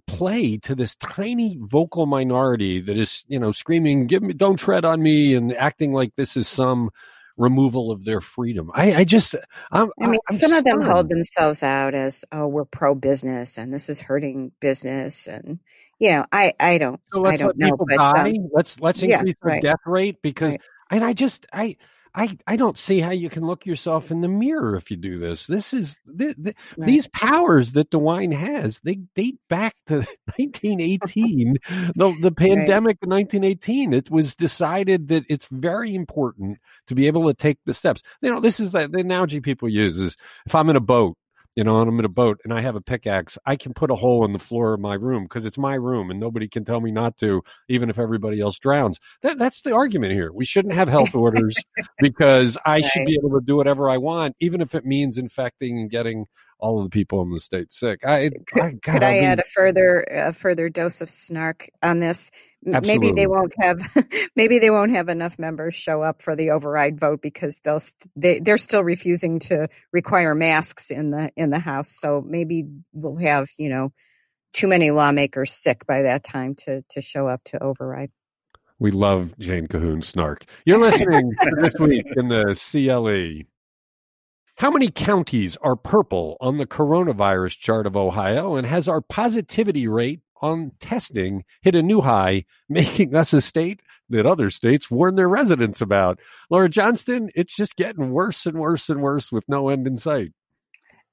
play 0.08 0.58
to 0.58 0.76
this 0.76 0.96
tiny 0.98 1.58
vocal 1.62 2.06
minority 2.06 2.82
that 2.82 2.98
is, 2.98 3.26
you 3.28 3.40
know, 3.40 3.52
screaming, 3.52 4.08
"Give 4.08 4.22
me, 4.22 4.34
don't 4.34 4.58
tread 4.58 4.86
on 4.86 5.02
me," 5.02 5.36
and 5.36 5.56
acting 5.56 5.94
like 5.94 6.14
this 6.16 6.38
is 6.38 6.48
some 6.48 6.92
removal 7.38 7.92
of 7.92 8.06
their 8.06 8.22
freedom. 8.22 8.72
I, 8.74 8.94
I 8.96 9.04
just, 9.04 9.36
I'm, 9.72 9.92
i 10.00 10.08
mean, 10.08 10.20
I'm 10.30 10.38
some 10.38 10.50
stunned. 10.50 10.60
of 10.60 10.64
them 10.66 10.82
hold 10.82 11.10
themselves 11.10 11.64
out 11.64 11.94
as, 11.94 12.26
"Oh, 12.32 12.48
we're 12.48 12.66
pro 12.66 12.96
business, 12.96 13.58
and 13.58 13.74
this 13.74 13.90
is 13.90 14.00
hurting 14.00 14.52
business," 14.60 15.28
and 15.28 15.60
you 16.00 16.12
know, 16.12 16.26
I, 16.32 16.54
I 16.60 16.78
don't, 16.78 17.00
so 17.14 17.22
let's 17.22 17.42
I 17.42 17.46
don't 17.46 17.58
let 17.58 17.58
know, 17.58 17.72
people 17.72 17.86
but, 17.90 17.98
die. 17.98 18.30
Um, 18.32 18.50
let's 18.52 18.80
let's 18.80 19.02
increase 19.02 19.36
yeah, 19.42 19.48
right. 19.48 19.62
the 19.62 19.68
death 19.68 19.82
rate 19.86 20.22
because, 20.22 20.52
right. 20.52 20.62
and 20.92 21.04
I 21.04 21.14
just, 21.14 21.46
I. 21.54 21.78
I, 22.14 22.38
I 22.46 22.56
don't 22.58 22.78
see 22.78 23.00
how 23.00 23.12
you 23.12 23.30
can 23.30 23.46
look 23.46 23.66
yourself 23.66 24.12
in 24.12 24.22
the 24.22 24.28
mirror 24.28 24.76
if 24.76 24.92
you 24.92 24.98
do 24.98 25.18
this. 25.18 25.48
This 25.48 25.74
is 25.74 25.98
the, 26.06 26.36
the, 26.38 26.54
right. 26.78 26.86
these 26.86 27.08
powers 27.08 27.74
that 27.74 27.90
DeWine 27.90 28.34
has. 28.34 28.80
They 28.84 28.96
date 29.16 29.40
back 29.50 29.76
to 29.88 29.96
1918, 30.38 31.58
the 31.96 32.18
the 32.22 32.32
pandemic 32.32 32.98
right. 33.02 33.32
in 33.32 33.42
1918. 33.42 33.94
It 33.94 34.12
was 34.12 34.36
decided 34.36 35.08
that 35.08 35.24
it's 35.30 35.48
very 35.52 35.96
important 35.96 36.60
to 36.88 36.96
be 36.96 37.08
able 37.08 37.28
to 37.28 37.34
take 37.34 37.60
the 37.66 37.74
steps. 37.74 38.02
You 38.22 38.32
know, 38.32 38.40
this 38.40 38.60
is 38.60 38.74
the, 38.74 38.90
the 38.92 39.00
analogy 39.00 39.40
people 39.40 39.70
use 39.70 39.98
is 39.98 40.18
if 40.46 40.54
I'm 40.54 40.70
in 40.70 40.76
a 40.76 40.82
boat 40.82 41.18
you 41.56 41.64
know, 41.64 41.82
and 41.82 41.90
I'm 41.90 42.00
in 42.00 42.06
a 42.06 42.10
boat 42.10 42.40
and 42.44 42.54
I 42.54 42.62
have 42.62 42.76
a 42.76 42.82
pickaxe, 42.82 43.38
I 43.46 43.56
can 43.56 43.74
put 43.74 43.92
a 43.92 43.96
hole 43.96 44.24
in 44.24 44.34
the 44.34 44.40
floor 44.40 44.74
of 44.74 44.80
my 44.80 44.94
room 44.94 45.24
because 45.24 45.46
it's 45.46 45.58
my 45.58 45.76
room 45.76 46.10
and 46.10 46.20
nobody 46.20 46.48
can 46.48 46.64
tell 46.64 46.80
me 46.80 46.92
not 46.92 47.18
to, 47.18 47.44
even 47.68 47.90
if 47.90 48.00
everybody 48.00 48.40
else 48.40 48.58
drowns. 48.58 49.00
That, 49.22 49.38
that's 49.38 49.62
the 49.62 49.74
argument 49.74 50.14
here. 50.14 50.32
We 50.32 50.46
shouldn't 50.46 50.74
have 50.74 50.88
health 50.88 51.14
orders 51.14 51.56
because 52.00 52.58
I 52.66 52.76
right. 52.76 52.86
should 52.86 53.06
be 53.06 53.20
able 53.22 53.38
to 53.40 53.46
do 53.46 53.56
whatever 53.58 53.90
I 53.90 53.98
want, 53.98 54.36
even 54.40 54.62
if 54.62 54.76
it 54.76 54.86
means 54.86 55.18
infecting 55.18 55.80
and 55.80 55.90
getting 55.90 56.26
all 56.62 56.78
of 56.78 56.86
the 56.86 56.90
people 56.90 57.22
in 57.22 57.32
the 57.32 57.40
state 57.40 57.74
sick. 57.74 58.06
I 58.06 58.30
could 58.30 58.62
I, 58.62 58.72
God, 58.72 58.82
could 58.84 59.04
I, 59.04 59.08
I 59.08 59.14
mean, 59.16 59.24
add 59.24 59.40
a 59.40 59.44
further 59.44 60.02
a 60.10 60.32
further 60.32 60.70
dose 60.70 61.02
of 61.02 61.10
snark 61.10 61.70
on 61.82 62.00
this? 62.00 62.32
Absolutely. 62.66 63.10
Maybe 63.10 63.22
they 63.22 63.28
won't 63.28 63.54
have 63.60 63.82
maybe 64.36 64.60
they 64.60 64.70
won't 64.70 64.92
have 64.92 65.10
enough 65.10 65.40
members 65.40 65.76
show 65.76 66.02
up 66.02 66.22
for 66.22 66.36
the 66.36 66.52
override 66.52 67.00
vote 67.00 67.22
because 67.22 67.60
they'll 67.64 67.80
st- 67.80 68.12
they 68.16 68.40
they're 68.40 68.60
still 68.60 68.84
refusing 68.84 69.40
to 69.40 69.68
require 69.92 70.36
masks 70.36 70.92
in 70.92 71.10
the 71.12 71.32
in 71.36 71.50
the 71.50 71.60
house. 71.60 72.00
So 72.00 72.24
maybe 72.26 72.66
we'll 72.94 73.18
have 73.18 73.50
you 73.58 73.70
know 73.70 73.92
too 74.54 74.68
many 74.68 74.92
lawmakers 74.92 75.54
sick 75.54 75.86
by 75.88 76.04
that 76.04 76.24
time 76.24 76.56
to 76.66 76.84
to 76.90 77.02
show 77.02 77.28
up 77.28 77.44
to 77.46 77.62
override. 77.62 78.12
We 78.78 78.90
love 78.90 79.38
Jane 79.38 79.68
Kahoun 79.68 80.04
snark. 80.04 80.46
You're 80.66 80.80
listening 80.80 81.34
this 81.58 81.76
week 81.80 82.06
in 82.16 82.30
the 82.30 82.56
CLE. 82.56 83.46
How 84.58 84.70
many 84.70 84.90
counties 84.90 85.58
are 85.58 85.76
purple 85.76 86.38
on 86.40 86.58
the 86.58 86.68
coronavirus 86.68 87.58
chart 87.58 87.88
of 87.88 87.96
Ohio? 87.96 88.56
And 88.56 88.68
has 88.68 88.88
our 88.88 89.02
positivity 89.02 89.88
rate 89.88 90.22
on 90.42 90.72
testing 90.80 91.44
hit 91.62 91.76
a 91.76 91.82
new 91.82 92.02
high, 92.02 92.46
making 92.70 93.16
us 93.16 93.34
a 93.34 93.42
state 93.42 93.82
that 94.10 94.26
other 94.26 94.50
states 94.50 94.92
warn 94.92 95.16
their 95.16 95.30
residents 95.30 95.82
about? 95.82 96.20
Laura 96.50 96.70
Johnston, 96.70 97.30
it's 97.34 97.56
just 97.56 97.76
getting 97.76 98.12
worse 98.12 98.46
and 98.46 98.60
worse 98.60 98.90
and 98.90 99.02
worse 99.02 99.32
with 99.32 99.46
no 99.48 99.70
end 99.70 99.88
in 99.88 99.98
sight. 99.98 100.32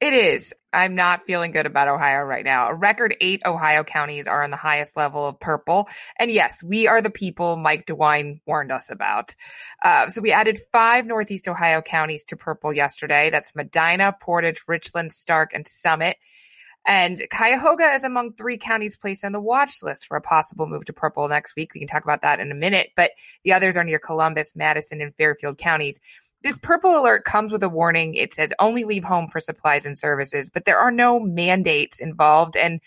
It 0.00 0.14
is. 0.14 0.54
I'm 0.72 0.94
not 0.94 1.26
feeling 1.26 1.50
good 1.50 1.66
about 1.66 1.88
Ohio 1.88 2.20
right 2.20 2.44
now. 2.44 2.68
A 2.68 2.74
record 2.74 3.16
eight 3.20 3.42
Ohio 3.44 3.82
counties 3.82 4.28
are 4.28 4.44
on 4.44 4.50
the 4.50 4.56
highest 4.56 4.96
level 4.96 5.26
of 5.26 5.40
purple. 5.40 5.88
And 6.20 6.30
yes, 6.30 6.62
we 6.62 6.87
are 6.87 7.02
the 7.02 7.11
people 7.11 7.56
Mike 7.56 7.87
DeWine 7.87 8.40
warned 8.46 8.70
us 8.70 8.90
about. 8.90 9.34
Uh, 9.82 10.08
so 10.08 10.20
we 10.20 10.30
added 10.30 10.61
five 10.70 11.04
Northeast 11.04 11.48
Ohio 11.48 11.82
counties 11.82 12.24
to 12.26 12.37
purple 12.37 12.72
yesterday. 12.72 13.28
That's 13.30 13.56
Medina, 13.56 14.14
Portage, 14.20 14.62
Richland, 14.68 15.12
Stark, 15.12 15.52
and 15.52 15.66
Summit. 15.66 16.16
And 16.87 17.26
Cuyahoga 17.30 17.92
is 17.94 18.04
among 18.04 18.34
three 18.34 18.56
counties 18.56 18.96
placed 18.96 19.24
on 19.24 19.32
the 19.32 19.40
watch 19.40 19.82
list 19.82 20.06
for 20.06 20.16
a 20.16 20.22
possible 20.22 20.66
move 20.66 20.84
to 20.84 20.92
purple 20.92 21.26
next 21.28 21.56
week. 21.56 21.74
We 21.74 21.80
can 21.80 21.88
talk 21.88 22.04
about 22.04 22.22
that 22.22 22.40
in 22.40 22.52
a 22.52 22.54
minute, 22.54 22.90
but 22.94 23.11
the 23.42 23.52
others 23.52 23.76
are 23.76 23.84
near 23.84 23.98
Columbus, 23.98 24.54
Madison, 24.54 25.00
and 25.00 25.14
Fairfield 25.16 25.58
counties. 25.58 26.00
This 26.42 26.59
purple 26.59 26.98
alert 26.98 27.24
comes 27.24 27.53
with 27.53 27.62
a 27.62 27.68
warning. 27.68 28.14
It 28.14 28.33
says 28.33 28.53
only 28.59 28.85
leave 28.85 29.05
home 29.05 29.29
for 29.29 29.40
supplies 29.40 29.85
and 29.85 29.98
services, 29.98 30.51
but 30.51 30.64
there 30.64 30.79
are 30.79 30.92
no 30.92 31.18
mandates 31.18 31.98
involved 31.98 32.57
and 32.57 32.81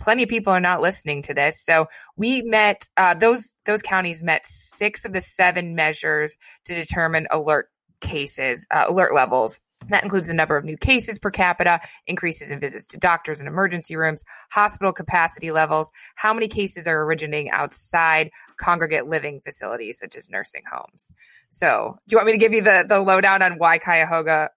plenty 0.00 0.22
of 0.22 0.28
people 0.28 0.52
are 0.52 0.60
not 0.60 0.82
listening 0.82 1.22
to 1.22 1.34
this. 1.34 1.62
So 1.62 1.86
we 2.16 2.42
met 2.42 2.88
uh, 2.96 3.14
those 3.14 3.54
those 3.64 3.82
counties 3.82 4.22
met 4.22 4.44
six 4.46 5.04
of 5.04 5.12
the 5.12 5.20
seven 5.20 5.74
measures 5.74 6.36
to 6.66 6.74
determine 6.74 7.26
alert 7.30 7.70
cases, 8.00 8.66
uh, 8.70 8.84
alert 8.88 9.14
levels. 9.14 9.58
That 9.88 10.02
includes 10.02 10.26
the 10.26 10.34
number 10.34 10.56
of 10.56 10.64
new 10.64 10.76
cases 10.76 11.18
per 11.18 11.30
capita, 11.30 11.80
increases 12.06 12.50
in 12.50 12.60
visits 12.60 12.86
to 12.88 12.98
doctors 12.98 13.40
and 13.40 13.48
emergency 13.48 13.96
rooms, 13.96 14.24
hospital 14.50 14.92
capacity 14.92 15.50
levels, 15.50 15.90
how 16.14 16.32
many 16.32 16.48
cases 16.48 16.86
are 16.86 17.02
originating 17.02 17.50
outside 17.50 18.30
congregate 18.58 19.06
living 19.06 19.40
facilities 19.40 19.98
such 19.98 20.16
as 20.16 20.30
nursing 20.30 20.62
homes. 20.70 21.12
So, 21.50 21.96
do 22.06 22.14
you 22.14 22.18
want 22.18 22.26
me 22.26 22.32
to 22.32 22.38
give 22.38 22.52
you 22.52 22.62
the 22.62 22.84
the 22.88 23.00
lowdown 23.00 23.42
on 23.42 23.58
why 23.58 23.78
Cuyahoga 23.78 24.50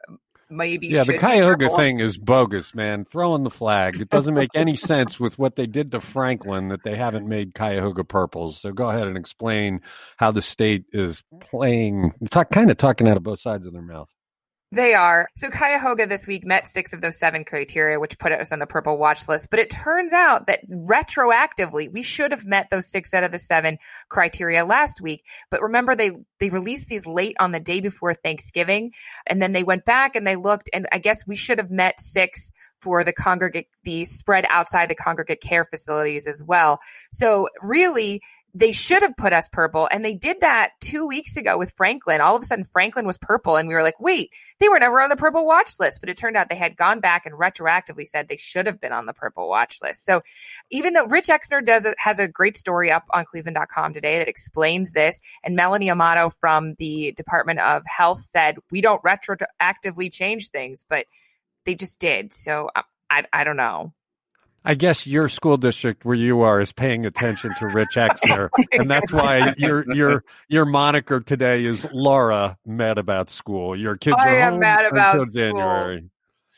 maybe 0.49 0.87
yeah 0.87 1.03
the 1.03 1.17
cuyahoga 1.17 1.69
thing 1.69 1.99
is 1.99 2.17
bogus 2.17 2.73
man. 2.73 3.05
Throwing 3.05 3.43
the 3.43 3.49
flag. 3.49 3.99
It 3.99 4.09
doesn't 4.09 4.33
make 4.33 4.49
any 4.55 4.75
sense 4.77 5.19
with 5.19 5.37
what 5.37 5.55
they 5.55 5.67
did 5.67 5.91
to 5.91 5.99
franklin 5.99 6.69
that 6.69 6.83
they 6.83 6.95
haven't 6.95 7.27
made 7.27 7.53
cuyahoga 7.53 8.03
purples. 8.03 8.59
So 8.59 8.71
go 8.71 8.89
ahead 8.89 9.07
and 9.07 9.17
explain 9.17 9.81
how 10.17 10.31
the 10.31 10.41
state 10.41 10.85
is 10.93 11.23
playing 11.49 12.13
talk, 12.29 12.49
kind 12.49 12.71
of 12.71 12.77
talking 12.77 13.07
out 13.07 13.17
of 13.17 13.23
both 13.23 13.39
sides 13.39 13.65
of 13.65 13.73
their 13.73 13.81
mouth 13.81 14.09
they 14.71 14.93
are. 14.93 15.29
So 15.37 15.49
Cuyahoga 15.49 16.07
this 16.07 16.27
week 16.27 16.45
met 16.45 16.67
six 16.67 16.91
of 16.91 16.99
those 16.99 17.17
seven 17.17 17.45
criteria, 17.45 17.99
which 17.99 18.19
put 18.19 18.33
us 18.33 18.51
on 18.51 18.59
the 18.59 18.67
purple 18.67 18.97
watch 18.97 19.27
list. 19.27 19.49
But 19.49 19.59
it 19.59 19.69
turns 19.69 20.11
out 20.11 20.47
that 20.47 20.69
retroactively, 20.69 21.91
we 21.91 22.03
should 22.03 22.31
have 22.31 22.45
met 22.45 22.69
those 22.69 22.85
six 22.85 23.13
out 23.13 23.23
of 23.23 23.31
the 23.31 23.39
seven 23.39 23.77
criteria 24.09 24.65
last 24.65 24.99
week. 24.99 25.23
But 25.49 25.61
remember, 25.61 25.95
they, 25.95 26.11
they 26.39 26.49
released 26.49 26.87
these 26.89 27.05
late 27.05 27.37
on 27.39 27.53
the 27.53 27.61
day 27.61 27.79
before 27.79 28.13
Thanksgiving. 28.13 28.91
And 29.25 29.41
then 29.41 29.53
they 29.53 29.63
went 29.63 29.85
back 29.85 30.17
and 30.17 30.27
they 30.27 30.35
looked, 30.35 30.69
and 30.73 30.85
I 30.91 30.99
guess 30.99 31.25
we 31.25 31.37
should 31.37 31.59
have 31.59 31.71
met 31.71 32.01
six 32.01 32.51
for 32.79 33.03
the 33.03 33.13
congregate, 33.13 33.67
the 33.83 34.05
spread 34.05 34.45
outside 34.49 34.89
the 34.89 34.95
congregate 34.95 35.41
care 35.41 35.65
facilities 35.65 36.27
as 36.27 36.43
well. 36.43 36.79
So 37.11 37.47
really, 37.61 38.21
they 38.53 38.71
should 38.71 39.03
have 39.03 39.15
put 39.17 39.33
us 39.33 39.47
purple. 39.51 39.87
And 39.91 40.03
they 40.03 40.15
did 40.15 40.41
that 40.41 40.71
two 40.81 41.05
weeks 41.05 41.37
ago 41.37 41.57
with 41.57 41.73
Franklin. 41.75 42.21
All 42.21 42.35
of 42.35 42.41
a 42.41 42.45
sudden, 42.45 42.65
Franklin 42.65 43.05
was 43.05 43.17
purple. 43.17 43.55
And 43.55 43.67
we 43.67 43.75
were 43.75 43.83
like, 43.83 43.99
wait, 43.99 44.31
they 44.59 44.69
were 44.69 44.79
never 44.79 45.01
on 45.01 45.09
the 45.09 45.15
purple 45.15 45.45
watch 45.45 45.79
list. 45.79 45.99
But 45.99 46.09
it 46.09 46.17
turned 46.17 46.35
out 46.35 46.49
they 46.49 46.55
had 46.55 46.77
gone 46.77 46.99
back 46.99 47.25
and 47.25 47.35
retroactively 47.35 48.07
said 48.07 48.27
they 48.27 48.37
should 48.37 48.65
have 48.65 48.81
been 48.81 48.93
on 48.93 49.05
the 49.05 49.13
purple 49.13 49.47
watch 49.47 49.79
list. 49.81 50.05
So 50.05 50.23
even 50.71 50.93
though 50.93 51.05
Rich 51.05 51.27
Exner 51.27 51.63
does 51.63 51.85
a, 51.85 51.93
has 51.97 52.19
a 52.19 52.27
great 52.27 52.57
story 52.57 52.91
up 52.91 53.03
on 53.11 53.25
cleveland.com 53.25 53.93
today 53.93 54.17
that 54.17 54.27
explains 54.27 54.91
this. 54.91 55.19
And 55.43 55.55
Melanie 55.55 55.91
Amato 55.91 56.29
from 56.29 56.75
the 56.79 57.11
Department 57.11 57.59
of 57.59 57.83
Health 57.85 58.21
said, 58.21 58.57
we 58.71 58.81
don't 58.81 59.03
retroactively 59.03 60.11
change 60.11 60.49
things, 60.49 60.85
but 60.89 61.05
they 61.65 61.75
just 61.75 61.99
did. 61.99 62.33
So 62.33 62.69
I, 62.75 62.83
I, 63.09 63.25
I 63.33 63.43
don't 63.43 63.57
know. 63.57 63.93
I 64.67 64.75
guess 64.75 65.07
your 65.07 65.29
school 65.29 65.55
district 65.55 66.03
where 66.03 66.13
you 66.13 66.41
are 66.41 66.59
is 66.59 66.73
paying 66.73 67.05
attention 67.05 67.55
to 67.57 67.67
Rich 67.67 67.95
Exner, 67.95 68.49
and 68.73 68.91
that's 68.91 69.13
why 69.13 69.53
your 69.57 69.85
your 69.93 70.25
your 70.49 70.65
moniker 70.65 71.21
today 71.21 71.63
is 71.63 71.87
Laura 71.93 72.57
mad 72.65 72.97
about 72.97 73.29
school. 73.29 73.79
Your 73.79 73.95
kids 73.95 74.17
I 74.19 74.27
are 74.27 74.39
am 74.39 74.51
home 74.51 74.59
mad 74.59 74.85
about 74.85 75.19
until 75.19 75.31
school. 75.31 75.41
January. 75.41 76.09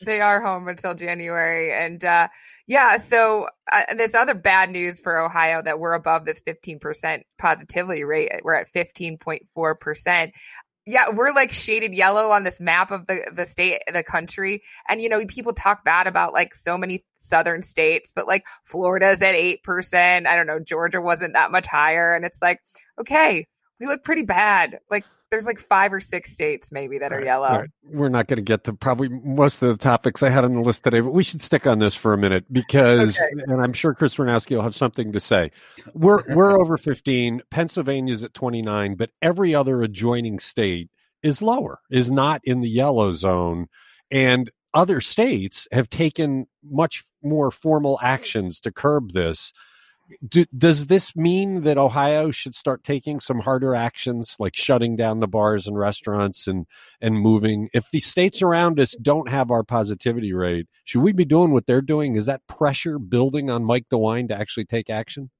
They 0.04 0.20
are 0.20 0.40
home 0.40 0.66
until 0.66 0.94
January. 0.96 1.72
And 1.72 2.04
uh, 2.04 2.26
yeah, 2.66 2.98
so 2.98 3.46
uh, 3.70 3.94
this 3.96 4.14
other 4.14 4.34
bad 4.34 4.70
news 4.70 4.98
for 4.98 5.16
Ohio 5.16 5.62
that 5.62 5.78
we're 5.78 5.94
above 5.94 6.24
this 6.24 6.42
15% 6.42 7.22
positivity 7.38 8.02
rate. 8.02 8.32
We're 8.42 8.54
at 8.54 8.72
15.4%. 8.72 10.32
Yeah, 10.86 11.10
we're 11.12 11.32
like 11.32 11.52
shaded 11.52 11.92
yellow 11.92 12.30
on 12.30 12.42
this 12.42 12.60
map 12.60 12.90
of 12.90 13.06
the 13.06 13.30
the 13.34 13.46
state, 13.46 13.82
the 13.92 14.02
country. 14.02 14.62
And 14.88 15.00
you 15.00 15.08
know, 15.08 15.24
people 15.26 15.52
talk 15.52 15.84
bad 15.84 16.06
about 16.06 16.32
like 16.32 16.54
so 16.54 16.78
many 16.78 17.04
southern 17.18 17.62
states, 17.62 18.12
but 18.14 18.26
like 18.26 18.44
Florida's 18.64 19.22
at 19.22 19.34
8%. 19.34 20.26
I 20.26 20.36
don't 20.36 20.46
know, 20.46 20.58
Georgia 20.58 21.00
wasn't 21.00 21.34
that 21.34 21.52
much 21.52 21.66
higher 21.66 22.14
and 22.14 22.24
it's 22.24 22.40
like, 22.40 22.60
okay, 22.98 23.46
we 23.78 23.86
look 23.86 24.04
pretty 24.04 24.22
bad. 24.22 24.78
Like 24.90 25.04
there's 25.30 25.44
like 25.44 25.60
five 25.60 25.92
or 25.92 26.00
six 26.00 26.32
states 26.32 26.72
maybe 26.72 26.98
that 26.98 27.12
are 27.12 27.16
Right, 27.18 27.24
yellow. 27.24 27.58
right. 27.60 27.70
We're 27.84 28.08
not 28.08 28.26
going 28.26 28.38
to 28.38 28.42
get 28.42 28.64
to 28.64 28.72
probably 28.72 29.08
most 29.08 29.62
of 29.62 29.68
the 29.68 29.76
topics 29.82 30.22
I 30.22 30.30
had 30.30 30.44
on 30.44 30.54
the 30.54 30.60
list 30.60 30.82
today, 30.84 31.00
but 31.00 31.12
we 31.12 31.22
should 31.22 31.40
stick 31.40 31.66
on 31.66 31.78
this 31.78 31.94
for 31.94 32.12
a 32.12 32.18
minute 32.18 32.44
because, 32.52 33.18
Okay. 33.18 33.42
and 33.46 33.62
I'm 33.62 33.72
sure 33.72 33.94
Chris 33.94 34.16
Wernowsky 34.16 34.56
will 34.56 34.62
have 34.62 34.74
something 34.74 35.12
to 35.12 35.20
say. 35.20 35.52
We're 35.94 36.22
we're 36.34 36.60
over 36.60 36.76
15. 36.76 37.42
Pennsylvania's 37.50 38.24
at 38.24 38.34
29, 38.34 38.96
but 38.96 39.10
every 39.22 39.54
other 39.54 39.82
adjoining 39.82 40.38
state 40.40 40.90
is 41.22 41.40
lower, 41.42 41.80
is 41.90 42.10
not 42.10 42.40
in 42.44 42.60
the 42.60 42.68
yellow 42.68 43.12
zone, 43.12 43.66
and 44.10 44.50
other 44.74 45.00
states 45.00 45.68
have 45.72 45.88
taken 45.90 46.46
much 46.64 47.04
more 47.22 47.50
formal 47.50 47.98
actions 48.02 48.58
to 48.60 48.72
curb 48.72 49.12
this. 49.12 49.52
Do, 50.26 50.44
does 50.56 50.86
this 50.86 51.14
mean 51.14 51.62
that 51.62 51.78
Ohio 51.78 52.30
should 52.30 52.54
start 52.54 52.82
taking 52.84 53.20
some 53.20 53.40
harder 53.40 53.74
actions, 53.74 54.36
like 54.38 54.56
shutting 54.56 54.96
down 54.96 55.20
the 55.20 55.28
bars 55.28 55.66
and 55.66 55.78
restaurants 55.78 56.46
and 56.46 56.66
and 57.00 57.18
moving? 57.18 57.68
If 57.72 57.90
the 57.90 58.00
states 58.00 58.42
around 58.42 58.80
us 58.80 58.96
don't 59.00 59.30
have 59.30 59.50
our 59.50 59.62
positivity 59.62 60.32
rate, 60.32 60.66
should 60.84 61.02
we 61.02 61.12
be 61.12 61.24
doing 61.24 61.52
what 61.52 61.66
they're 61.66 61.82
doing? 61.82 62.16
Is 62.16 62.26
that 62.26 62.46
pressure 62.46 62.98
building 62.98 63.50
on 63.50 63.64
Mike 63.64 63.86
DeWine 63.92 64.28
to 64.28 64.38
actually 64.38 64.64
take 64.64 64.90
action? 64.90 65.30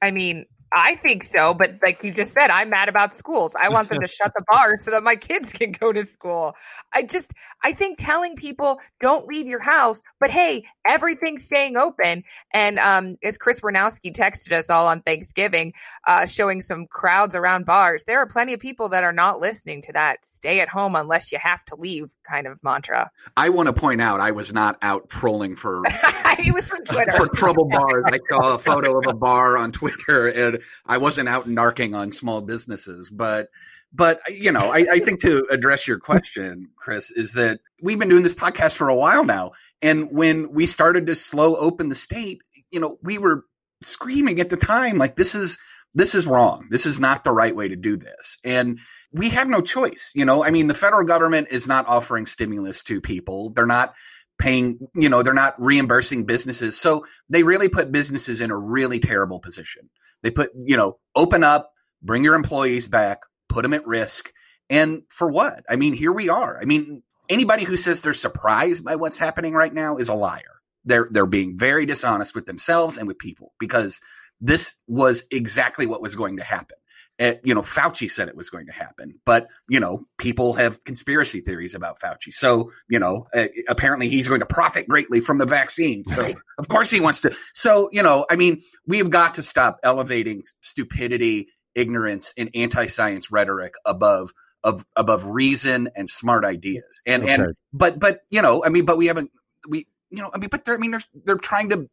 I 0.00 0.10
mean, 0.10 0.46
I 0.74 0.96
think 0.96 1.24
so, 1.24 1.54
but 1.54 1.72
like 1.82 2.02
you 2.02 2.12
just 2.12 2.32
said, 2.32 2.50
I'm 2.50 2.70
mad 2.70 2.88
about 2.88 3.16
schools. 3.16 3.54
I 3.60 3.68
want 3.68 3.88
them 3.88 4.00
to 4.00 4.08
shut 4.08 4.32
the 4.34 4.42
bars 4.48 4.84
so 4.84 4.90
that 4.90 5.02
my 5.02 5.16
kids 5.16 5.52
can 5.52 5.72
go 5.72 5.92
to 5.92 6.06
school. 6.06 6.54
I 6.92 7.02
just, 7.02 7.32
I 7.62 7.72
think 7.72 7.98
telling 7.98 8.36
people 8.36 8.80
don't 9.00 9.26
leave 9.26 9.46
your 9.46 9.60
house, 9.60 10.00
but 10.20 10.30
hey, 10.30 10.64
everything's 10.86 11.44
staying 11.44 11.76
open. 11.76 12.24
And 12.52 12.78
um, 12.78 13.16
as 13.22 13.38
Chris 13.38 13.60
Wernowsky 13.60 14.14
texted 14.14 14.52
us 14.52 14.70
all 14.70 14.86
on 14.86 15.02
Thanksgiving, 15.02 15.72
uh, 16.06 16.26
showing 16.26 16.60
some 16.60 16.86
crowds 16.86 17.34
around 17.34 17.66
bars, 17.66 18.04
there 18.04 18.18
are 18.18 18.26
plenty 18.26 18.52
of 18.52 18.60
people 18.60 18.90
that 18.90 19.04
are 19.04 19.12
not 19.12 19.40
listening 19.40 19.82
to 19.82 19.92
that 19.92 20.24
stay 20.24 20.60
at 20.60 20.68
home 20.68 20.96
unless 20.96 21.32
you 21.32 21.38
have 21.38 21.64
to 21.66 21.76
leave 21.76 22.10
kind 22.28 22.46
of 22.46 22.62
mantra. 22.62 23.10
I 23.36 23.50
want 23.50 23.66
to 23.66 23.72
point 23.72 24.00
out 24.00 24.20
I 24.20 24.30
was 24.30 24.52
not 24.52 24.78
out 24.82 25.08
trolling 25.08 25.56
for 25.56 25.82
it 26.38 26.54
was 26.54 26.68
from 26.68 26.84
Twitter. 26.84 27.12
for 27.12 27.28
trouble 27.28 27.68
bars. 27.68 28.04
I 28.06 28.18
saw 28.28 28.54
a 28.54 28.58
photo 28.58 28.98
of 28.98 29.06
a 29.06 29.14
bar 29.14 29.56
on 29.56 29.72
Twitter, 29.72 30.28
and 30.28 30.61
I 30.86 30.98
wasn't 30.98 31.28
out 31.28 31.48
narking 31.48 31.94
on 31.94 32.12
small 32.12 32.40
businesses. 32.40 33.10
But, 33.10 33.48
but 33.92 34.20
you 34.28 34.52
know, 34.52 34.72
I, 34.72 34.86
I 34.90 34.98
think 35.00 35.20
to 35.20 35.46
address 35.50 35.86
your 35.86 35.98
question, 35.98 36.68
Chris, 36.76 37.10
is 37.10 37.34
that 37.34 37.60
we've 37.82 37.98
been 37.98 38.08
doing 38.08 38.22
this 38.22 38.34
podcast 38.34 38.76
for 38.76 38.88
a 38.88 38.94
while 38.94 39.24
now, 39.24 39.52
and 39.80 40.10
when 40.10 40.52
we 40.52 40.66
started 40.66 41.06
to 41.06 41.14
slow 41.14 41.56
open 41.56 41.88
the 41.88 41.94
state, 41.94 42.42
you 42.70 42.80
know, 42.80 42.98
we 43.02 43.18
were 43.18 43.44
screaming 43.82 44.40
at 44.40 44.48
the 44.48 44.56
time 44.56 44.96
like 44.96 45.16
this 45.16 45.34
is 45.34 45.58
this 45.94 46.14
is 46.14 46.26
wrong. 46.26 46.68
This 46.70 46.86
is 46.86 46.98
not 46.98 47.24
the 47.24 47.32
right 47.32 47.54
way 47.54 47.68
to 47.68 47.76
do 47.76 47.96
this, 47.96 48.38
and 48.44 48.78
we 49.12 49.28
have 49.30 49.48
no 49.48 49.60
choice. 49.60 50.10
You 50.14 50.24
know, 50.24 50.42
I 50.42 50.50
mean, 50.50 50.68
the 50.68 50.74
federal 50.74 51.06
government 51.06 51.48
is 51.50 51.66
not 51.66 51.86
offering 51.86 52.26
stimulus 52.26 52.82
to 52.84 53.00
people. 53.00 53.50
They're 53.50 53.66
not 53.66 53.94
paying, 54.42 54.88
you 54.96 55.08
know, 55.08 55.22
they're 55.22 55.32
not 55.32 55.54
reimbursing 55.62 56.24
businesses. 56.24 56.76
So 56.76 57.06
they 57.28 57.44
really 57.44 57.68
put 57.68 57.92
businesses 57.92 58.40
in 58.40 58.50
a 58.50 58.58
really 58.58 58.98
terrible 58.98 59.38
position. 59.38 59.88
They 60.24 60.32
put, 60.32 60.50
you 60.56 60.76
know, 60.76 60.98
open 61.14 61.44
up, 61.44 61.72
bring 62.02 62.24
your 62.24 62.34
employees 62.34 62.88
back, 62.88 63.20
put 63.48 63.62
them 63.62 63.72
at 63.72 63.86
risk. 63.86 64.32
And 64.68 65.02
for 65.08 65.30
what? 65.30 65.62
I 65.70 65.76
mean, 65.76 65.92
here 65.92 66.10
we 66.10 66.28
are. 66.28 66.58
I 66.60 66.64
mean, 66.64 67.04
anybody 67.28 67.62
who 67.62 67.76
says 67.76 68.02
they're 68.02 68.14
surprised 68.14 68.84
by 68.84 68.96
what's 68.96 69.16
happening 69.16 69.52
right 69.52 69.72
now 69.72 69.98
is 69.98 70.08
a 70.08 70.14
liar. 70.14 70.42
They're 70.84 71.06
they're 71.12 71.26
being 71.26 71.56
very 71.56 71.86
dishonest 71.86 72.34
with 72.34 72.46
themselves 72.46 72.98
and 72.98 73.06
with 73.06 73.18
people 73.20 73.52
because 73.60 74.00
this 74.40 74.74
was 74.88 75.22
exactly 75.30 75.86
what 75.86 76.02
was 76.02 76.16
going 76.16 76.38
to 76.38 76.44
happen. 76.44 76.76
Uh, 77.20 77.34
you 77.44 77.54
know, 77.54 77.62
Fauci 77.62 78.10
said 78.10 78.28
it 78.28 78.36
was 78.36 78.50
going 78.50 78.66
to 78.66 78.72
happen, 78.72 79.20
but 79.24 79.48
you 79.68 79.80
know, 79.80 80.06
people 80.18 80.54
have 80.54 80.82
conspiracy 80.84 81.40
theories 81.40 81.74
about 81.74 82.00
Fauci. 82.00 82.32
So, 82.32 82.72
you 82.88 82.98
know, 82.98 83.26
uh, 83.34 83.48
apparently 83.68 84.08
he's 84.08 84.28
going 84.28 84.40
to 84.40 84.46
profit 84.46 84.88
greatly 84.88 85.20
from 85.20 85.38
the 85.38 85.46
vaccine. 85.46 86.04
So, 86.04 86.34
of 86.58 86.68
course 86.68 86.90
he 86.90 87.00
wants 87.00 87.20
to. 87.20 87.36
So, 87.52 87.90
you 87.92 88.02
know, 88.02 88.24
I 88.28 88.36
mean, 88.36 88.62
we've 88.86 89.10
got 89.10 89.34
to 89.34 89.42
stop 89.42 89.78
elevating 89.82 90.42
stupidity, 90.62 91.48
ignorance, 91.74 92.32
and 92.36 92.50
anti-science 92.54 93.30
rhetoric 93.30 93.74
above 93.84 94.32
of 94.64 94.84
above 94.96 95.26
reason 95.26 95.90
and 95.94 96.08
smart 96.08 96.44
ideas. 96.44 97.00
And 97.06 97.24
Okay. 97.24 97.34
and 97.34 97.54
but 97.72 97.98
but 97.98 98.20
you 98.30 98.42
know, 98.42 98.64
I 98.64 98.70
mean, 98.70 98.84
but 98.84 98.96
we 98.96 99.06
haven't 99.06 99.30
we 99.68 99.86
you 100.10 100.22
know, 100.22 100.30
I 100.32 100.38
mean, 100.38 100.48
but 100.50 100.64
they're 100.64 100.74
I 100.74 100.78
mean, 100.78 100.92
they're 100.92 101.00
they're 101.24 101.36
trying 101.36 101.70
to 101.70 101.88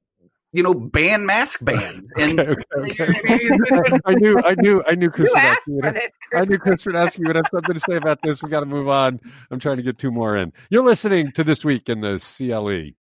you 0.53 0.63
know 0.63 0.73
ban 0.73 1.25
mask 1.25 1.63
bans 1.63 2.09
and. 2.17 2.39
Okay, 2.39 2.63
okay, 2.77 3.03
okay. 3.03 3.97
I 4.05 4.13
knew, 4.15 4.37
I 4.43 4.55
knew, 4.57 4.83
I 4.87 4.95
knew 4.95 5.09
Chris 5.09 5.29
you 5.29 5.35
would 5.35 5.41
for 5.41 5.85
have- 5.85 5.93
this, 5.93 6.03
I 6.05 6.09
Chris. 6.37 6.49
knew 6.49 6.57
Chris 6.57 6.83
Wernowsky 6.83 7.27
would 7.27 7.35
have 7.35 7.45
something 7.51 7.73
to 7.73 7.79
say 7.79 7.95
about 7.95 8.19
this. 8.23 8.41
We 8.41 8.49
got 8.49 8.61
to 8.61 8.65
move 8.65 8.87
on. 8.89 9.19
I'm 9.51 9.59
trying 9.59 9.77
to 9.77 9.83
get 9.83 9.97
two 9.97 10.11
more 10.11 10.35
in. 10.37 10.51
You're 10.69 10.83
listening 10.83 11.31
to 11.33 11.43
This 11.43 11.63
Week 11.63 11.89
in 11.89 12.01
the 12.01 12.17
CLE. 12.19 12.95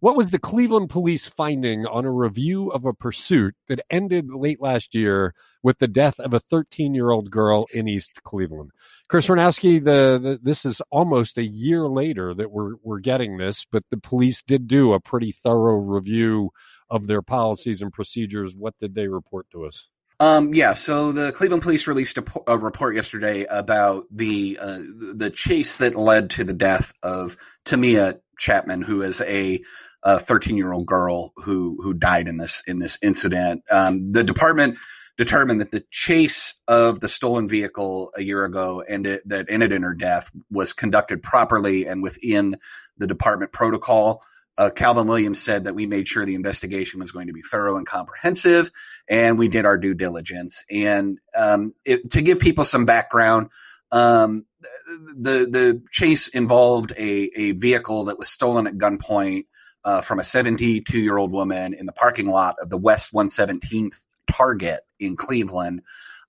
What 0.00 0.16
was 0.16 0.30
the 0.30 0.38
Cleveland 0.38 0.90
police 0.90 1.26
finding 1.26 1.86
on 1.86 2.04
a 2.04 2.12
review 2.12 2.68
of 2.70 2.84
a 2.84 2.92
pursuit 2.92 3.54
that 3.68 3.80
ended 3.90 4.26
late 4.30 4.60
last 4.60 4.94
year 4.94 5.34
with 5.62 5.78
the 5.78 5.88
death 5.88 6.20
of 6.20 6.34
a 6.34 6.40
13 6.40 6.94
year 6.94 7.10
old 7.10 7.30
girl 7.30 7.66
in 7.72 7.88
East 7.88 8.22
Cleveland? 8.22 8.70
Chris 9.08 9.26
Wernowsky, 9.26 9.82
the, 9.82 10.18
the 10.22 10.38
this 10.42 10.64
is 10.66 10.82
almost 10.90 11.38
a 11.38 11.44
year 11.44 11.88
later 11.88 12.34
that 12.34 12.50
we're 12.50 12.74
we're 12.82 12.98
getting 12.98 13.38
this, 13.38 13.64
but 13.72 13.84
the 13.90 13.96
police 13.96 14.42
did 14.42 14.66
do 14.68 14.92
a 14.92 15.00
pretty 15.00 15.32
thorough 15.32 15.76
review 15.78 16.50
of 16.90 17.06
their 17.06 17.22
policies 17.22 17.82
and 17.82 17.92
procedures. 17.92 18.54
What 18.54 18.74
did 18.80 18.94
they 18.94 19.08
report 19.08 19.46
to 19.52 19.64
us? 19.64 19.88
Um, 20.18 20.54
yeah, 20.54 20.72
so 20.72 21.12
the 21.12 21.30
Cleveland 21.32 21.62
police 21.62 21.86
released 21.86 22.16
a, 22.16 22.24
a 22.46 22.56
report 22.56 22.94
yesterday 22.94 23.44
about 23.44 24.04
the 24.10 24.58
uh, 24.60 24.78
the 25.14 25.30
chase 25.30 25.76
that 25.76 25.94
led 25.94 26.30
to 26.30 26.44
the 26.44 26.54
death 26.54 26.94
of 27.02 27.36
Tamia 27.66 28.20
Chapman, 28.38 28.80
who 28.82 29.02
is 29.02 29.20
a 29.20 29.62
13 30.06 30.56
year 30.56 30.72
old 30.72 30.86
girl 30.86 31.32
who 31.36 31.78
who 31.82 31.92
died 31.92 32.28
in 32.28 32.36
this 32.38 32.62
in 32.66 32.78
this 32.78 32.98
incident. 33.02 33.62
Um, 33.70 34.12
the 34.12 34.24
department 34.24 34.78
determined 35.16 35.60
that 35.60 35.70
the 35.70 35.84
chase 35.90 36.54
of 36.68 37.00
the 37.00 37.08
stolen 37.08 37.48
vehicle 37.48 38.12
a 38.16 38.22
year 38.22 38.44
ago 38.44 38.84
and 38.86 39.06
it, 39.06 39.28
that 39.28 39.46
ended 39.48 39.72
in 39.72 39.82
her 39.82 39.94
death 39.94 40.30
was 40.50 40.72
conducted 40.72 41.22
properly 41.22 41.86
and 41.86 42.02
within 42.02 42.56
the 42.98 43.06
department 43.06 43.52
protocol. 43.52 44.22
Uh, 44.58 44.70
Calvin 44.70 45.06
Williams 45.06 45.42
said 45.42 45.64
that 45.64 45.74
we 45.74 45.86
made 45.86 46.08
sure 46.08 46.24
the 46.24 46.34
investigation 46.34 47.00
was 47.00 47.12
going 47.12 47.26
to 47.26 47.32
be 47.32 47.42
thorough 47.42 47.76
and 47.76 47.86
comprehensive 47.86 48.70
and 49.08 49.38
we 49.38 49.48
did 49.48 49.66
our 49.66 49.78
due 49.78 49.94
diligence. 49.94 50.64
And 50.70 51.18
um, 51.34 51.74
it, 51.84 52.10
to 52.12 52.22
give 52.22 52.40
people 52.40 52.64
some 52.64 52.84
background, 52.84 53.50
um, 53.92 54.46
the 54.88 55.46
the 55.50 55.82
chase 55.90 56.28
involved 56.28 56.92
a 56.96 57.30
a 57.36 57.52
vehicle 57.52 58.04
that 58.04 58.18
was 58.18 58.28
stolen 58.28 58.66
at 58.66 58.78
gunpoint 58.78 59.46
uh, 59.84 60.00
from 60.00 60.18
a 60.18 60.24
72 60.24 60.98
year 60.98 61.16
old 61.16 61.32
woman 61.32 61.74
in 61.74 61.86
the 61.86 61.92
parking 61.92 62.28
lot 62.28 62.56
of 62.60 62.70
the 62.70 62.78
West 62.78 63.12
117th 63.12 63.96
Target 64.26 64.80
in 64.98 65.16
Cleveland. 65.16 65.82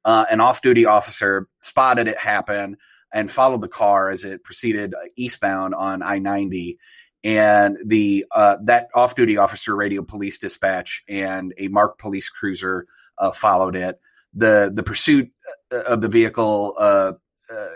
Uh, 0.05 0.25
an 0.29 0.39
off 0.39 0.61
duty 0.61 0.85
officer 0.85 1.47
spotted 1.61 2.07
it 2.07 2.17
happen 2.17 2.77
and 3.11 3.31
followed 3.31 3.61
the 3.61 3.67
car 3.67 4.09
as 4.09 4.23
it 4.23 4.43
proceeded 4.43 4.93
eastbound 5.15 5.73
on 5.73 6.03
I 6.03 6.19
90 6.19 6.77
and 7.23 7.77
the 7.85 8.25
uh, 8.31 8.57
that 8.63 8.89
off 8.93 9.15
duty 9.15 9.37
officer 9.37 9.75
radio 9.75 10.01
police 10.03 10.37
dispatch 10.37 11.03
and 11.07 11.53
a 11.57 11.67
marked 11.67 11.99
police 11.99 12.29
cruiser 12.29 12.85
uh, 13.17 13.31
followed 13.31 13.75
it. 13.75 13.99
The 14.33 14.71
the 14.73 14.83
pursuit 14.83 15.31
uh, 15.71 15.83
of 15.83 16.01
the 16.01 16.09
vehicle 16.09 16.75
uh, 16.77 17.13
uh, 17.51 17.67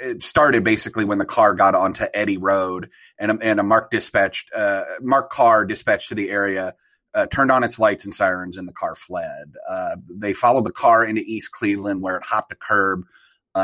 it 0.00 0.22
started 0.22 0.62
basically 0.62 1.04
when 1.04 1.18
the 1.18 1.24
car 1.24 1.54
got 1.54 1.74
onto 1.74 2.04
Eddy 2.12 2.36
Road 2.36 2.90
and 3.18 3.30
a, 3.30 3.38
and 3.40 3.58
a 3.58 3.62
marked 3.62 3.90
dispatched 3.90 4.52
uh, 4.54 4.84
marked 5.00 5.32
car 5.32 5.64
dispatched 5.64 6.08
to 6.10 6.14
the 6.14 6.30
area. 6.30 6.74
Turned 7.30 7.52
on 7.52 7.62
its 7.62 7.78
lights 7.78 8.04
and 8.04 8.12
sirens, 8.12 8.56
and 8.56 8.66
the 8.66 8.72
car 8.72 8.96
fled. 8.96 9.54
They 10.12 10.32
followed 10.32 10.64
the 10.64 10.72
car 10.72 11.04
into 11.04 11.22
East 11.24 11.52
Cleveland, 11.52 12.02
where 12.02 12.16
it 12.16 12.26
hopped 12.26 12.50
a 12.50 12.56
curb 12.56 13.04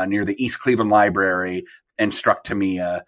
near 0.07 0.23
the 0.23 0.41
East 0.41 0.61
Cleveland 0.61 0.89
Library 0.89 1.65
and 1.97 2.13
struck 2.13 2.45
Tamia 2.45 3.01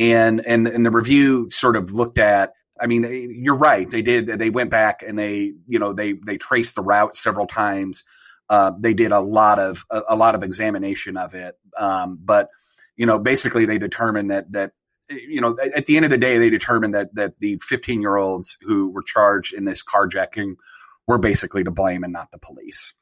and 0.00 0.44
and 0.44 0.66
and 0.66 0.84
the 0.84 0.90
review 0.90 1.48
sort 1.50 1.76
of 1.76 1.92
looked 1.92 2.18
at 2.18 2.54
I 2.80 2.86
mean, 2.86 3.42
you're 3.44 3.56
right. 3.56 3.88
They 3.88 4.00
did. 4.00 4.26
They 4.26 4.48
went 4.48 4.70
back 4.70 5.02
and 5.06 5.18
they, 5.18 5.52
you 5.66 5.78
know, 5.78 5.92
they 5.92 6.14
they 6.14 6.38
traced 6.38 6.76
the 6.76 6.82
route 6.82 7.14
several 7.14 7.46
times. 7.46 8.04
Uh, 8.48 8.72
they 8.80 8.94
did 8.94 9.12
a 9.12 9.20
lot 9.20 9.58
of 9.58 9.84
a, 9.90 10.02
a 10.08 10.16
lot 10.16 10.34
of 10.34 10.42
examination 10.42 11.18
of 11.18 11.34
it, 11.34 11.56
um, 11.76 12.18
but 12.24 12.48
you 12.96 13.06
know, 13.06 13.18
basically 13.18 13.66
they 13.66 13.78
determined 13.78 14.30
that 14.30 14.50
that 14.52 14.72
you 15.10 15.40
know, 15.40 15.56
at 15.74 15.86
the 15.86 15.96
end 15.96 16.04
of 16.06 16.10
the 16.10 16.18
day, 16.18 16.38
they 16.38 16.50
determined 16.50 16.94
that 16.94 17.14
that 17.14 17.38
the 17.38 17.60
15 17.62 18.00
year 18.00 18.16
olds 18.16 18.56
who 18.62 18.90
were 18.90 19.02
charged 19.02 19.52
in 19.52 19.64
this 19.64 19.82
carjacking 19.82 20.54
were 21.06 21.18
basically 21.18 21.64
to 21.64 21.70
blame 21.70 22.02
and 22.02 22.12
not 22.12 22.30
the 22.30 22.38
police. 22.38 22.94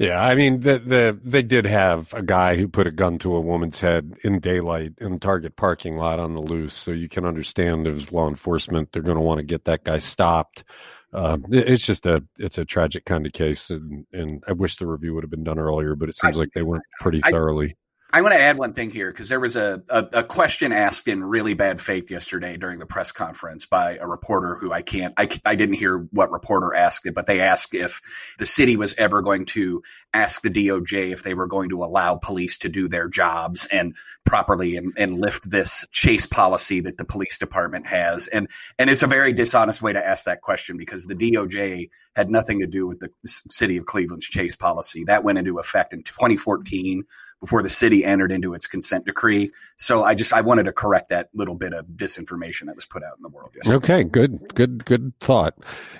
Yeah, 0.00 0.18
I 0.18 0.34
mean, 0.34 0.60
the 0.60 0.78
the 0.78 1.20
they 1.22 1.42
did 1.42 1.66
have 1.66 2.14
a 2.14 2.22
guy 2.22 2.56
who 2.56 2.68
put 2.68 2.86
a 2.86 2.90
gun 2.90 3.18
to 3.18 3.36
a 3.36 3.40
woman's 3.40 3.80
head 3.80 4.14
in 4.24 4.40
daylight 4.40 4.94
in 4.98 5.18
Target 5.18 5.56
parking 5.56 5.98
lot 5.98 6.18
on 6.18 6.32
the 6.32 6.40
loose, 6.40 6.72
so 6.74 6.90
you 6.90 7.06
can 7.06 7.26
understand 7.26 7.86
as 7.86 8.10
law 8.10 8.26
enforcement, 8.26 8.92
they're 8.92 9.02
going 9.02 9.18
to 9.18 9.22
want 9.22 9.40
to 9.40 9.44
get 9.44 9.66
that 9.66 9.84
guy 9.84 9.98
stopped. 9.98 10.64
Uh, 11.12 11.36
it's 11.50 11.84
just 11.84 12.06
a 12.06 12.24
it's 12.38 12.56
a 12.56 12.64
tragic 12.64 13.04
kind 13.04 13.26
of 13.26 13.34
case, 13.34 13.68
and, 13.68 14.06
and 14.10 14.42
I 14.48 14.52
wish 14.52 14.76
the 14.76 14.86
review 14.86 15.12
would 15.12 15.22
have 15.22 15.30
been 15.30 15.44
done 15.44 15.58
earlier, 15.58 15.94
but 15.94 16.08
it 16.08 16.16
seems 16.16 16.38
I, 16.38 16.40
like 16.40 16.52
they 16.54 16.62
went 16.62 16.82
pretty 17.00 17.20
I, 17.22 17.30
thoroughly. 17.30 17.76
I 18.12 18.22
want 18.22 18.34
to 18.34 18.40
add 18.40 18.58
one 18.58 18.72
thing 18.72 18.90
here 18.90 19.12
because 19.12 19.28
there 19.28 19.38
was 19.38 19.54
a, 19.54 19.82
a, 19.88 20.06
a, 20.14 20.24
question 20.24 20.72
asked 20.72 21.06
in 21.06 21.22
really 21.22 21.54
bad 21.54 21.80
faith 21.80 22.10
yesterday 22.10 22.56
during 22.56 22.80
the 22.80 22.86
press 22.86 23.12
conference 23.12 23.66
by 23.66 23.98
a 23.98 24.06
reporter 24.06 24.56
who 24.56 24.72
I 24.72 24.82
can't, 24.82 25.14
I, 25.16 25.28
I 25.44 25.54
didn't 25.54 25.76
hear 25.76 25.96
what 26.10 26.32
reporter 26.32 26.74
asked 26.74 27.06
it, 27.06 27.14
but 27.14 27.26
they 27.26 27.40
asked 27.40 27.72
if 27.72 28.00
the 28.38 28.46
city 28.46 28.76
was 28.76 28.94
ever 28.98 29.22
going 29.22 29.46
to 29.46 29.82
ask 30.12 30.42
the 30.42 30.50
DOJ 30.50 31.12
if 31.12 31.22
they 31.22 31.34
were 31.34 31.46
going 31.46 31.68
to 31.68 31.84
allow 31.84 32.16
police 32.16 32.58
to 32.58 32.68
do 32.68 32.88
their 32.88 33.08
jobs 33.08 33.66
and 33.70 33.94
properly 34.26 34.76
and, 34.76 34.92
and 34.96 35.20
lift 35.20 35.48
this 35.48 35.86
chase 35.92 36.26
policy 36.26 36.80
that 36.80 36.96
the 36.96 37.04
police 37.04 37.38
department 37.38 37.86
has. 37.86 38.26
And, 38.26 38.48
and 38.78 38.90
it's 38.90 39.04
a 39.04 39.08
very 39.08 39.32
dishonest 39.32 39.82
way 39.82 39.92
to 39.92 40.04
ask 40.04 40.24
that 40.24 40.40
question 40.40 40.76
because 40.76 41.06
the 41.06 41.14
DOJ 41.14 41.90
had 42.16 42.28
nothing 42.28 42.58
to 42.60 42.66
do 42.66 42.88
with 42.88 42.98
the 42.98 43.10
city 43.24 43.76
of 43.76 43.86
Cleveland's 43.86 44.26
chase 44.26 44.56
policy. 44.56 45.04
That 45.04 45.22
went 45.22 45.38
into 45.38 45.60
effect 45.60 45.92
in 45.92 46.02
2014 46.02 47.04
before 47.40 47.62
the 47.62 47.70
city 47.70 48.04
entered 48.04 48.30
into 48.30 48.54
its 48.54 48.66
consent 48.66 49.06
decree. 49.06 49.50
So 49.76 50.04
I 50.04 50.14
just 50.14 50.32
I 50.32 50.42
wanted 50.42 50.64
to 50.64 50.72
correct 50.72 51.08
that 51.08 51.30
little 51.34 51.54
bit 51.54 51.72
of 51.72 51.86
disinformation 51.86 52.66
that 52.66 52.76
was 52.76 52.84
put 52.84 53.02
out 53.02 53.16
in 53.16 53.22
the 53.22 53.28
world. 53.28 53.52
Yesterday. 53.54 53.76
Okay, 53.76 54.04
good, 54.04 54.54
good, 54.54 54.84
good 54.84 55.12
thought. 55.20 55.54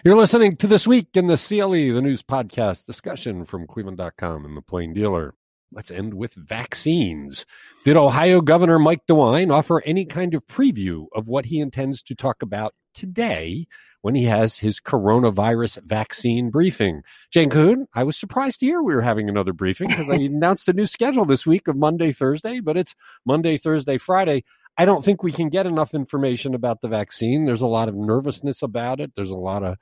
You're 0.04 0.16
listening 0.16 0.56
to 0.56 0.66
this 0.66 0.86
week 0.86 1.08
in 1.14 1.26
the 1.26 1.36
CLE, 1.36 1.94
the 1.94 2.02
news 2.02 2.22
podcast 2.22 2.86
discussion 2.86 3.44
from 3.44 3.66
Cleveland.com 3.66 4.44
and 4.44 4.56
the 4.56 4.62
Plain 4.62 4.94
Dealer. 4.94 5.34
Let's 5.72 5.90
end 5.90 6.14
with 6.14 6.34
vaccines. 6.34 7.46
Did 7.84 7.96
Ohio 7.96 8.40
Governor 8.40 8.78
Mike 8.78 9.06
DeWine 9.08 9.52
offer 9.52 9.80
any 9.86 10.04
kind 10.04 10.34
of 10.34 10.46
preview 10.46 11.06
of 11.14 11.28
what 11.28 11.46
he 11.46 11.60
intends 11.60 12.02
to 12.04 12.14
talk 12.14 12.42
about 12.42 12.74
today 12.94 13.66
when 14.02 14.14
he 14.14 14.24
has 14.24 14.56
his 14.58 14.80
coronavirus 14.80 15.82
vaccine 15.82 16.50
briefing. 16.50 17.02
Jane 17.30 17.50
Kahoun, 17.50 17.86
I 17.94 18.04
was 18.04 18.16
surprised 18.16 18.60
to 18.60 18.66
hear 18.66 18.82
we 18.82 18.94
were 18.94 19.02
having 19.02 19.28
another 19.28 19.52
briefing 19.52 19.88
because 19.88 20.08
I 20.08 20.14
announced 20.20 20.68
a 20.68 20.72
new 20.72 20.86
schedule 20.86 21.24
this 21.24 21.46
week 21.46 21.68
of 21.68 21.76
Monday, 21.76 22.12
Thursday, 22.12 22.60
but 22.60 22.76
it's 22.76 22.94
Monday, 23.26 23.58
Thursday, 23.58 23.98
Friday. 23.98 24.44
I 24.78 24.84
don't 24.84 25.04
think 25.04 25.22
we 25.22 25.32
can 25.32 25.50
get 25.50 25.66
enough 25.66 25.92
information 25.92 26.54
about 26.54 26.80
the 26.80 26.88
vaccine. 26.88 27.44
There's 27.44 27.62
a 27.62 27.66
lot 27.66 27.88
of 27.88 27.94
nervousness 27.94 28.62
about 28.62 29.00
it. 29.00 29.12
There's 29.14 29.30
a 29.30 29.36
lot 29.36 29.62
of 29.62 29.76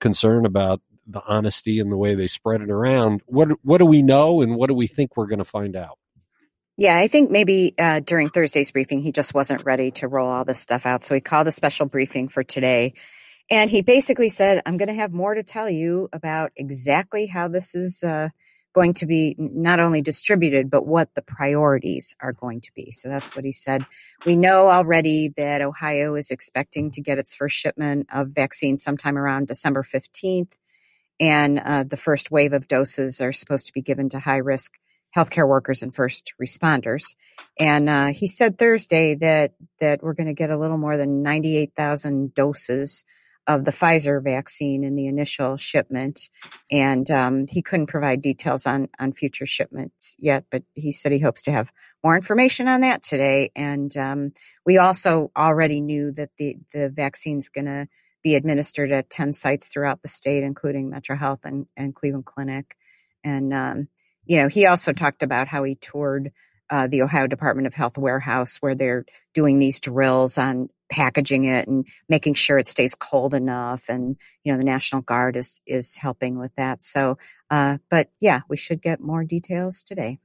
concern 0.00 0.44
about 0.44 0.82
the 1.06 1.22
honesty 1.26 1.78
and 1.78 1.90
the 1.90 1.96
way 1.96 2.14
they 2.14 2.26
spread 2.26 2.60
it 2.60 2.70
around. 2.70 3.22
What 3.26 3.48
what 3.62 3.78
do 3.78 3.86
we 3.86 4.02
know, 4.02 4.42
and 4.42 4.56
what 4.56 4.68
do 4.68 4.74
we 4.74 4.86
think 4.86 5.16
we're 5.16 5.26
going 5.26 5.38
to 5.38 5.44
find 5.44 5.74
out? 5.76 5.98
Yeah, 6.76 6.96
I 6.96 7.08
think 7.08 7.30
maybe 7.30 7.74
uh, 7.78 8.00
during 8.00 8.30
Thursday's 8.30 8.70
briefing, 8.72 9.00
he 9.02 9.12
just 9.12 9.34
wasn't 9.34 9.64
ready 9.64 9.90
to 9.92 10.08
roll 10.08 10.28
all 10.28 10.44
this 10.44 10.60
stuff 10.60 10.86
out. 10.86 11.04
So 11.04 11.14
he 11.14 11.20
called 11.20 11.46
a 11.46 11.52
special 11.52 11.86
briefing 11.86 12.28
for 12.28 12.42
today. 12.42 12.94
And 13.50 13.70
he 13.70 13.82
basically 13.82 14.30
said, 14.30 14.62
I'm 14.64 14.78
going 14.78 14.88
to 14.88 14.94
have 14.94 15.12
more 15.12 15.34
to 15.34 15.42
tell 15.42 15.68
you 15.68 16.08
about 16.12 16.52
exactly 16.56 17.26
how 17.26 17.48
this 17.48 17.74
is 17.74 18.02
uh, 18.02 18.30
going 18.74 18.94
to 18.94 19.06
be 19.06 19.36
not 19.38 19.80
only 19.80 20.00
distributed, 20.00 20.70
but 20.70 20.86
what 20.86 21.14
the 21.14 21.20
priorities 21.22 22.16
are 22.20 22.32
going 22.32 22.62
to 22.62 22.72
be. 22.74 22.90
So 22.92 23.08
that's 23.08 23.36
what 23.36 23.44
he 23.44 23.52
said. 23.52 23.84
We 24.24 24.34
know 24.34 24.68
already 24.68 25.28
that 25.36 25.60
Ohio 25.60 26.14
is 26.14 26.30
expecting 26.30 26.90
to 26.92 27.02
get 27.02 27.18
its 27.18 27.34
first 27.34 27.56
shipment 27.56 28.08
of 28.10 28.28
vaccine 28.28 28.78
sometime 28.78 29.18
around 29.18 29.48
December 29.48 29.82
15th. 29.82 30.52
And 31.20 31.58
uh, 31.58 31.84
the 31.84 31.98
first 31.98 32.30
wave 32.30 32.54
of 32.54 32.66
doses 32.66 33.20
are 33.20 33.32
supposed 33.32 33.66
to 33.66 33.72
be 33.74 33.82
given 33.82 34.08
to 34.08 34.18
high 34.18 34.38
risk 34.38 34.78
healthcare 35.16 35.46
workers 35.46 35.82
and 35.82 35.94
first 35.94 36.32
responders. 36.40 37.14
And 37.58 37.88
uh, 37.88 38.06
he 38.06 38.26
said 38.26 38.58
Thursday 38.58 39.14
that 39.16 39.54
that 39.80 40.02
we're 40.02 40.14
going 40.14 40.26
to 40.26 40.32
get 40.32 40.50
a 40.50 40.56
little 40.56 40.78
more 40.78 40.96
than 40.96 41.22
98,000 41.22 42.34
doses 42.34 43.04
of 43.46 43.64
the 43.64 43.72
Pfizer 43.72 44.22
vaccine 44.22 44.84
in 44.84 44.94
the 44.94 45.08
initial 45.08 45.56
shipment, 45.56 46.30
and 46.70 47.10
um, 47.10 47.46
he 47.48 47.60
couldn't 47.60 47.88
provide 47.88 48.22
details 48.22 48.66
on 48.66 48.88
on 48.98 49.12
future 49.12 49.46
shipments 49.46 50.16
yet. 50.18 50.44
But 50.50 50.62
he 50.74 50.92
said 50.92 51.12
he 51.12 51.18
hopes 51.18 51.42
to 51.42 51.52
have 51.52 51.72
more 52.04 52.16
information 52.16 52.68
on 52.68 52.80
that 52.80 53.02
today. 53.02 53.50
And 53.54 53.96
um, 53.96 54.32
we 54.66 54.78
also 54.78 55.30
already 55.36 55.80
knew 55.80 56.12
that 56.12 56.30
the 56.38 56.56
the 56.72 56.88
vaccine's 56.88 57.48
going 57.48 57.66
to 57.66 57.88
be 58.22 58.36
administered 58.36 58.92
at 58.92 59.10
ten 59.10 59.32
sites 59.32 59.68
throughout 59.68 60.02
the 60.02 60.08
state, 60.08 60.44
including 60.44 60.90
Metro 60.90 61.16
Health 61.16 61.40
and, 61.44 61.66
and 61.76 61.94
Cleveland 61.94 62.26
Clinic. 62.26 62.76
And 63.24 63.52
um, 63.52 63.88
you 64.24 64.38
know, 64.38 64.48
he 64.48 64.66
also 64.66 64.92
talked 64.92 65.22
about 65.22 65.48
how 65.48 65.62
he 65.64 65.74
toured 65.74 66.32
uh, 66.70 66.86
the 66.86 67.02
Ohio 67.02 67.26
Department 67.26 67.66
of 67.66 67.74
Health 67.74 67.98
warehouse 67.98 68.56
where 68.56 68.74
they're 68.74 69.04
doing 69.34 69.58
these 69.58 69.80
drills 69.80 70.38
on 70.38 70.68
packaging 70.90 71.44
it 71.44 71.68
and 71.68 71.86
making 72.08 72.34
sure 72.34 72.58
it 72.58 72.68
stays 72.68 72.94
cold 72.94 73.34
enough. 73.34 73.88
And, 73.88 74.16
you 74.44 74.52
know, 74.52 74.58
the 74.58 74.64
National 74.64 75.02
Guard 75.02 75.36
is, 75.36 75.60
is 75.66 75.96
helping 75.96 76.38
with 76.38 76.54
that. 76.56 76.82
So, 76.82 77.18
uh, 77.50 77.78
but 77.90 78.10
yeah, 78.20 78.40
we 78.48 78.56
should 78.56 78.80
get 78.80 79.00
more 79.00 79.24
details 79.24 79.84
today. 79.84 80.18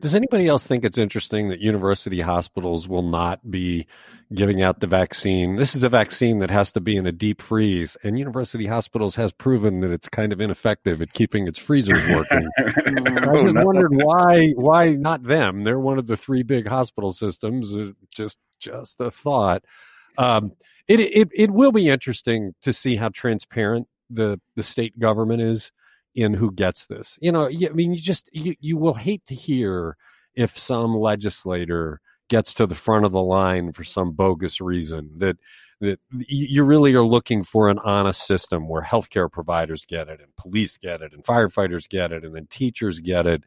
Does 0.00 0.14
anybody 0.14 0.46
else 0.46 0.66
think 0.66 0.84
it's 0.84 0.98
interesting 0.98 1.48
that 1.48 1.60
university 1.60 2.20
hospitals 2.20 2.86
will 2.86 3.02
not 3.02 3.50
be 3.50 3.86
giving 4.34 4.62
out 4.62 4.80
the 4.80 4.86
vaccine? 4.86 5.56
This 5.56 5.74
is 5.74 5.82
a 5.82 5.88
vaccine 5.88 6.40
that 6.40 6.50
has 6.50 6.70
to 6.72 6.80
be 6.80 6.96
in 6.96 7.06
a 7.06 7.12
deep 7.12 7.40
freeze, 7.40 7.96
and 8.02 8.18
university 8.18 8.66
hospitals 8.66 9.14
has 9.14 9.32
proven 9.32 9.80
that 9.80 9.90
it's 9.90 10.08
kind 10.08 10.32
of 10.32 10.40
ineffective 10.40 11.00
at 11.00 11.12
keeping 11.14 11.48
its 11.48 11.58
freezers 11.58 12.06
working. 12.08 12.46
I 12.58 13.26
oh, 13.26 13.50
just 13.50 13.64
wondered 13.64 13.94
why 13.94 14.50
why 14.56 14.90
not 14.90 15.22
them? 15.22 15.64
They're 15.64 15.80
one 15.80 15.98
of 15.98 16.06
the 16.06 16.16
three 16.16 16.42
big 16.42 16.66
hospital 16.68 17.12
systems. 17.12 17.74
Just 18.10 18.38
just 18.60 19.00
a 19.00 19.10
thought. 19.10 19.64
Um, 20.18 20.52
it, 20.88 21.00
it 21.00 21.28
it 21.34 21.50
will 21.50 21.72
be 21.72 21.88
interesting 21.88 22.54
to 22.62 22.72
see 22.72 22.96
how 22.96 23.08
transparent 23.08 23.88
the 24.10 24.40
the 24.56 24.62
state 24.62 24.98
government 24.98 25.42
is 25.42 25.72
in 26.16 26.34
who 26.34 26.50
gets 26.50 26.86
this. 26.86 27.18
You 27.20 27.30
know, 27.30 27.46
I 27.46 27.68
mean, 27.68 27.92
you 27.92 28.00
just 28.00 28.28
you 28.32 28.56
you 28.60 28.76
will 28.76 28.94
hate 28.94 29.24
to 29.26 29.34
hear 29.34 29.96
if 30.34 30.58
some 30.58 30.96
legislator 30.96 32.00
gets 32.28 32.54
to 32.54 32.66
the 32.66 32.74
front 32.74 33.04
of 33.04 33.12
the 33.12 33.22
line 33.22 33.72
for 33.72 33.84
some 33.84 34.12
bogus 34.12 34.60
reason 34.60 35.10
that 35.18 35.36
that 35.80 36.00
you 36.10 36.64
really 36.64 36.94
are 36.94 37.04
looking 37.04 37.44
for 37.44 37.68
an 37.68 37.78
honest 37.80 38.26
system 38.26 38.66
where 38.66 38.82
healthcare 38.82 39.30
providers 39.30 39.84
get 39.86 40.08
it 40.08 40.20
and 40.20 40.34
police 40.36 40.78
get 40.78 41.02
it 41.02 41.12
and 41.12 41.22
firefighters 41.22 41.86
get 41.86 42.12
it 42.12 42.24
and 42.24 42.34
then 42.34 42.46
teachers 42.50 42.98
get 42.98 43.26
it. 43.26 43.44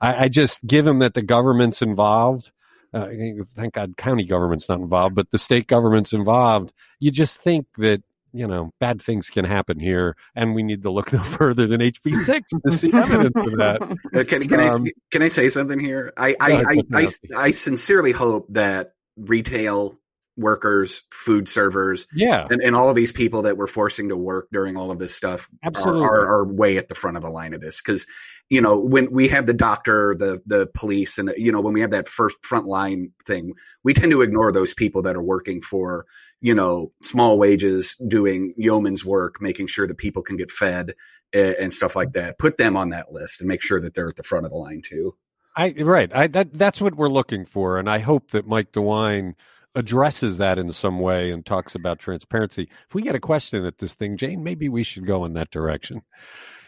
I, 0.00 0.24
I 0.24 0.28
just 0.28 0.64
given 0.64 1.00
that 1.00 1.14
the 1.14 1.22
government's 1.22 1.82
involved 1.82 2.52
uh, 2.94 3.08
thank 3.56 3.74
God 3.74 3.96
county 3.96 4.24
government's 4.24 4.68
not 4.68 4.80
involved, 4.80 5.14
but 5.14 5.30
the 5.30 5.38
state 5.38 5.66
government's 5.66 6.12
involved. 6.12 6.72
You 7.00 7.10
just 7.10 7.40
think 7.40 7.66
that 7.78 8.02
you 8.32 8.46
know 8.46 8.70
bad 8.80 9.02
things 9.02 9.30
can 9.30 9.44
happen 9.44 9.78
here, 9.78 10.16
and 10.34 10.54
we 10.54 10.62
need 10.62 10.82
to 10.82 10.90
look 10.90 11.12
no 11.12 11.22
further 11.22 11.66
than 11.66 11.80
HB 11.80 12.16
six 12.16 12.50
to 12.66 12.72
see 12.72 12.92
evidence 12.92 13.36
of 13.36 13.56
that. 13.58 13.82
Uh, 14.14 14.24
can, 14.24 14.46
can 14.46 14.60
um, 14.60 14.84
I 14.84 14.90
can 15.10 15.22
I 15.22 15.28
say 15.28 15.48
something 15.48 15.78
here? 15.78 16.12
I 16.16 16.36
I, 16.40 16.52
I, 16.52 16.76
I, 16.92 17.08
I 17.36 17.50
sincerely 17.50 18.12
hope 18.12 18.46
that 18.50 18.92
retail 19.16 19.96
workers, 20.36 21.02
food 21.10 21.48
servers, 21.48 22.06
yeah, 22.14 22.46
and, 22.50 22.62
and 22.62 22.76
all 22.76 22.88
of 22.88 22.96
these 22.96 23.12
people 23.12 23.42
that 23.42 23.56
we're 23.56 23.66
forcing 23.66 24.08
to 24.08 24.16
work 24.16 24.48
during 24.52 24.76
all 24.76 24.90
of 24.90 24.98
this 24.98 25.14
stuff 25.14 25.48
Absolutely. 25.62 26.02
Are, 26.02 26.20
are, 26.20 26.38
are 26.38 26.44
way 26.44 26.76
at 26.76 26.88
the 26.88 26.94
front 26.94 27.16
of 27.16 27.22
the 27.22 27.30
line 27.30 27.54
of 27.54 27.60
this 27.60 27.80
because 27.80 28.06
you 28.50 28.60
know 28.60 28.78
when 28.78 29.10
we 29.10 29.28
have 29.28 29.46
the 29.46 29.54
doctor, 29.54 30.14
the 30.18 30.42
the 30.46 30.68
police, 30.74 31.18
and 31.18 31.28
the, 31.28 31.34
you 31.36 31.52
know 31.52 31.60
when 31.60 31.74
we 31.74 31.80
have 31.80 31.92
that 31.92 32.08
first 32.08 32.44
front 32.44 32.66
line 32.66 33.12
thing, 33.26 33.52
we 33.84 33.94
tend 33.94 34.12
to 34.12 34.22
ignore 34.22 34.52
those 34.52 34.74
people 34.74 35.02
that 35.02 35.16
are 35.16 35.22
working 35.22 35.62
for 35.62 36.06
you 36.42 36.54
know 36.54 36.92
small 37.02 37.38
wages, 37.38 37.96
doing 38.06 38.52
yeoman's 38.58 39.04
work, 39.04 39.40
making 39.40 39.68
sure 39.68 39.86
that 39.86 39.96
people 39.96 40.22
can 40.22 40.36
get 40.36 40.50
fed 40.50 40.94
and, 41.32 41.54
and 41.54 41.74
stuff 41.74 41.96
like 41.96 42.12
that. 42.12 42.38
Put 42.38 42.58
them 42.58 42.76
on 42.76 42.90
that 42.90 43.12
list 43.12 43.40
and 43.40 43.48
make 43.48 43.62
sure 43.62 43.80
that 43.80 43.94
they're 43.94 44.08
at 44.08 44.16
the 44.16 44.22
front 44.22 44.44
of 44.44 44.50
the 44.50 44.58
line 44.58 44.82
too. 44.84 45.16
I 45.56 45.74
right. 45.78 46.14
I 46.14 46.26
that 46.28 46.52
that's 46.52 46.80
what 46.80 46.96
we're 46.96 47.08
looking 47.08 47.46
for, 47.46 47.78
and 47.78 47.88
I 47.88 48.00
hope 48.00 48.32
that 48.32 48.46
Mike 48.46 48.72
DeWine 48.72 49.34
addresses 49.74 50.38
that 50.38 50.58
in 50.58 50.70
some 50.70 50.98
way 50.98 51.30
and 51.30 51.46
talks 51.46 51.74
about 51.74 51.98
transparency. 51.98 52.68
If 52.88 52.94
we 52.94 53.02
get 53.02 53.14
a 53.14 53.20
question 53.20 53.64
at 53.64 53.78
this 53.78 53.94
thing, 53.94 54.18
Jane, 54.18 54.42
maybe 54.42 54.68
we 54.68 54.82
should 54.82 55.06
go 55.06 55.24
in 55.24 55.32
that 55.34 55.50
direction. 55.50 56.02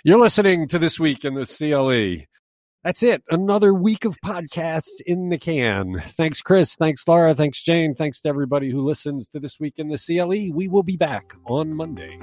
You're 0.05 0.19
listening 0.19 0.69
to 0.69 0.79
This 0.79 0.99
Week 0.99 1.25
in 1.25 1.35
the 1.35 1.45
CLE. 1.45 2.27
That's 2.85 3.03
it. 3.03 3.23
Another 3.31 3.73
week 3.73 4.05
of 4.05 4.21
podcasts 4.21 5.01
in 5.07 5.31
the 5.31 5.39
can. 5.39 6.03
Thanks, 6.09 6.43
Chris. 6.43 6.77
Thanks, 6.77 7.09
Laura. 7.09 7.35
Thanks, 7.35 7.63
Jane. 7.63 7.95
Thanks 7.95 8.21
to 8.21 8.29
everybody 8.29 8.71
who 8.71 8.83
listens 8.83 9.27
to 9.29 9.41
This 9.41 9.59
Week 9.59 9.79
in 9.79 9.89
the 9.89 9.97
CLE. 9.97 10.55
We 10.55 10.69
will 10.69 10.83
be 10.83 10.99
back 10.99 11.33
on 11.47 11.75
Monday. 11.75 12.19